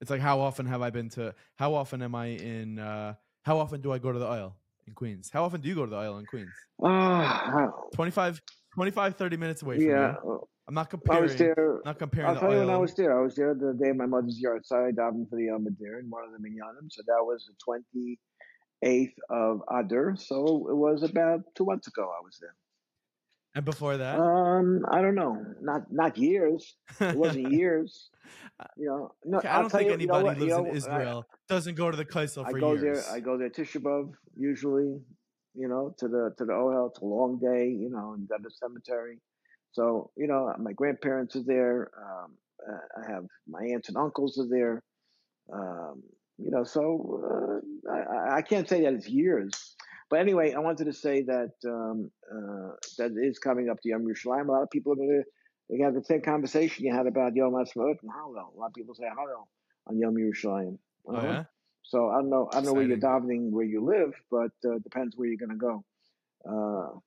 It's 0.00 0.10
like 0.10 0.20
how 0.20 0.38
often 0.40 0.66
have 0.66 0.82
I 0.82 0.90
been 0.90 1.08
to? 1.10 1.34
How 1.56 1.74
often 1.74 2.02
am 2.02 2.14
I 2.14 2.26
in? 2.26 2.78
Uh, 2.78 3.14
how 3.42 3.58
often 3.58 3.80
do 3.80 3.92
I 3.92 3.98
go 3.98 4.12
to 4.12 4.18
the 4.18 4.24
Ohel 4.24 4.52
in 4.86 4.94
Queens? 4.94 5.28
How 5.32 5.44
often 5.44 5.60
do 5.60 5.68
you 5.68 5.74
go 5.74 5.84
to 5.84 5.90
the 5.90 5.96
Ohel 5.96 6.20
in 6.20 6.26
Queens? 6.26 6.52
Ah, 6.82 7.70
25, 7.94 8.40
25 8.76 9.16
30 9.16 9.36
minutes 9.38 9.62
away 9.62 9.76
from 9.76 9.88
yeah. 9.88 10.14
you. 10.22 10.46
I'm 10.68 10.74
not 10.74 10.90
comparing. 10.90 11.18
I 11.18 11.22
was 11.22 11.34
there. 11.36 11.80
Not 11.86 11.98
comparing 11.98 12.28
I'll 12.28 12.34
the 12.34 12.40
tell 12.40 12.52
you 12.52 12.58
when 12.58 12.70
I 12.70 12.76
was 12.76 12.92
there. 12.94 13.18
I 13.18 13.22
was 13.22 13.34
there 13.34 13.54
the 13.54 13.72
day 13.72 13.92
my 13.92 14.04
mother's 14.04 14.38
yard 14.38 14.66
side 14.66 14.96
davening 14.96 15.30
for 15.30 15.36
the 15.36 15.44
Yom 15.44 15.66
Adar 15.66 15.98
and 16.00 16.10
one 16.10 16.24
of 16.24 16.32
the 16.32 16.38
minyanim. 16.46 16.88
So 16.90 17.02
that 17.06 17.20
was 17.20 17.46
the 17.46 17.54
twenty 17.64 18.18
eighth 18.82 19.14
of 19.30 19.62
Adar. 19.70 20.16
So 20.16 20.66
it 20.68 20.76
was 20.76 21.02
about 21.02 21.40
two 21.54 21.64
months 21.64 21.86
ago. 21.88 22.02
I 22.02 22.22
was 22.22 22.36
there. 22.38 22.54
and 23.54 23.64
before 23.64 23.96
that, 23.96 24.18
Um, 24.18 24.84
I 24.90 25.00
don't 25.00 25.14
know, 25.14 25.42
not 25.62 25.90
not 25.90 26.18
years. 26.18 26.76
It 27.00 27.16
wasn't 27.16 27.50
years. 27.60 28.10
You 28.76 28.88
know, 28.88 29.12
no. 29.24 29.38
Okay, 29.38 29.48
I 29.48 29.60
don't 29.60 29.70
think 29.70 29.84
you, 29.90 29.96
you 29.98 30.06
know 30.08 30.16
anybody 30.16 30.24
what, 30.24 30.38
you 30.40 30.48
know, 30.48 30.64
in 30.66 30.72
I- 30.72 30.76
Israel 30.76 31.24
doesn't 31.48 31.76
go 31.76 31.90
to 31.90 31.96
the 31.96 32.04
Kosel 32.04 32.44
for 32.50 32.58
I 32.58 32.60
go 32.60 32.74
years. 32.74 33.06
there. 33.06 33.14
I 33.16 33.20
go 33.20 33.38
there 33.38 33.48
Tisha 33.48 33.80
B'av 33.80 34.12
usually. 34.36 35.00
You 35.56 35.68
know, 35.68 35.94
to 35.98 36.08
the 36.08 36.34
to 36.38 36.44
the 36.44 36.52
Ohel. 36.52 36.90
It's 36.90 37.00
a 37.00 37.04
long 37.04 37.38
day. 37.38 37.68
You 37.68 37.90
know, 37.90 38.12
and 38.14 38.28
got 38.28 38.42
the 38.42 38.50
cemetery. 38.50 39.18
So 39.72 40.10
you 40.16 40.26
know, 40.26 40.52
my 40.58 40.72
grandparents 40.72 41.36
are 41.36 41.44
there. 41.44 41.90
Um, 41.98 42.32
uh, 42.68 43.00
I 43.02 43.12
have 43.12 43.24
my 43.48 43.62
aunts 43.62 43.88
and 43.88 43.96
uncles 43.96 44.38
are 44.38 44.48
there. 44.48 44.82
Um, 45.52 46.02
you 46.38 46.50
know, 46.50 46.64
so 46.64 47.62
uh, 47.88 47.92
I, 47.92 48.38
I 48.38 48.42
can't 48.42 48.68
say 48.68 48.82
that 48.82 48.92
it's 48.94 49.08
years. 49.08 49.74
But 50.10 50.20
anyway, 50.20 50.52
I 50.52 50.60
wanted 50.60 50.84
to 50.84 50.92
say 50.92 51.22
that 51.22 51.52
um, 51.66 52.10
uh, 52.30 52.72
that 52.98 53.12
is 53.16 53.38
coming 53.38 53.68
up 53.70 53.80
to 53.82 53.88
Yom 53.88 54.04
Yerushalayim. 54.04 54.48
A 54.48 54.52
lot 54.52 54.62
of 54.62 54.70
people 54.70 54.92
are 54.92 54.96
going 54.96 55.22
to 55.22 55.24
they 55.68 55.82
have 55.82 55.94
the 55.94 56.04
same 56.04 56.20
conversation 56.20 56.84
you 56.84 56.94
had 56.94 57.06
about 57.06 57.34
Yom 57.34 57.52
Ha'atzmaut 57.54 57.96
and 58.02 58.10
Hallel. 58.10 58.54
A 58.54 58.58
lot 58.58 58.66
of 58.68 58.74
people 58.74 58.94
say 58.94 59.04
Hallel 59.04 59.46
on 59.88 59.98
Yom 59.98 60.14
Yerushalayim. 60.14 60.78
Oh 61.08 61.16
Uh-huh. 61.16 61.26
yeah. 61.26 61.42
So 61.88 62.08
I 62.08 62.16
don't 62.16 62.30
know. 62.30 62.48
I 62.52 62.56
don't 62.56 62.64
know 62.66 62.72
where 62.72 62.82
you're 62.82 62.96
davening, 62.96 63.50
where 63.50 63.64
you 63.64 63.84
live, 63.84 64.12
but 64.30 64.50
uh, 64.68 64.78
depends 64.82 65.16
where 65.16 65.28
you're 65.28 65.38
going 65.38 65.50
to 65.50 65.56
go. 65.56 65.84
Uh, 66.48 66.98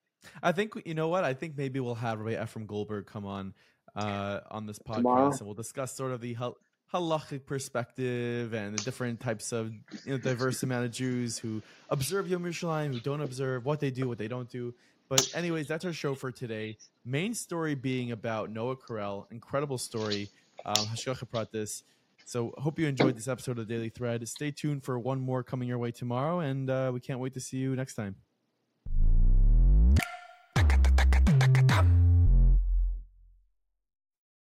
I 0.42 0.52
think 0.52 0.72
you 0.84 0.94
know 0.94 1.08
what. 1.08 1.24
I 1.24 1.34
think 1.34 1.56
maybe 1.56 1.80
we'll 1.80 1.94
have 1.96 2.18
Rabbi 2.18 2.42
Ephraim 2.42 2.66
Goldberg 2.66 3.06
come 3.06 3.26
on 3.26 3.54
uh, 3.94 4.40
on 4.50 4.66
this 4.66 4.78
podcast, 4.78 4.96
Tomorrow? 4.96 5.30
and 5.32 5.40
we'll 5.42 5.54
discuss 5.54 5.94
sort 5.94 6.12
of 6.12 6.20
the 6.20 6.34
hal- 6.34 6.56
halachic 6.92 7.46
perspective 7.46 8.52
and 8.52 8.76
the 8.76 8.82
different 8.82 9.20
types 9.20 9.52
of 9.52 9.72
you 10.04 10.12
know 10.12 10.18
diverse 10.18 10.62
amount 10.62 10.86
of 10.86 10.92
Jews 10.92 11.38
who 11.38 11.62
observe 11.88 12.28
Yom 12.28 12.44
Yerushalayim, 12.44 12.92
who 12.92 13.00
don't 13.00 13.20
observe, 13.20 13.64
what 13.64 13.80
they 13.80 13.90
do, 13.90 14.08
what 14.08 14.18
they 14.18 14.28
don't 14.28 14.48
do. 14.48 14.74
But 15.08 15.28
anyways, 15.34 15.66
that's 15.66 15.84
our 15.84 15.92
show 15.92 16.14
for 16.14 16.30
today. 16.30 16.78
Main 17.04 17.34
story 17.34 17.74
being 17.74 18.12
about 18.12 18.50
Noa 18.50 18.76
Kirel, 18.76 19.26
incredible 19.32 19.78
story, 19.78 20.28
um, 20.64 20.74
Hashgacha 20.74 21.28
Pratis. 21.28 21.82
So 22.30 22.54
hope 22.58 22.78
you 22.78 22.86
enjoyed 22.86 23.16
this 23.16 23.26
episode 23.26 23.58
of 23.58 23.66
Daily 23.66 23.88
Thread. 23.88 24.28
Stay 24.28 24.52
tuned 24.52 24.84
for 24.84 24.96
one 25.00 25.20
more 25.20 25.42
coming 25.42 25.66
your 25.66 25.78
way 25.78 25.90
tomorrow, 25.90 26.38
and 26.38 26.70
uh, 26.70 26.92
we 26.94 27.00
can't 27.00 27.18
wait 27.18 27.34
to 27.34 27.40
see 27.40 27.56
you 27.56 27.74
next 27.74 27.96
time. 27.96 28.14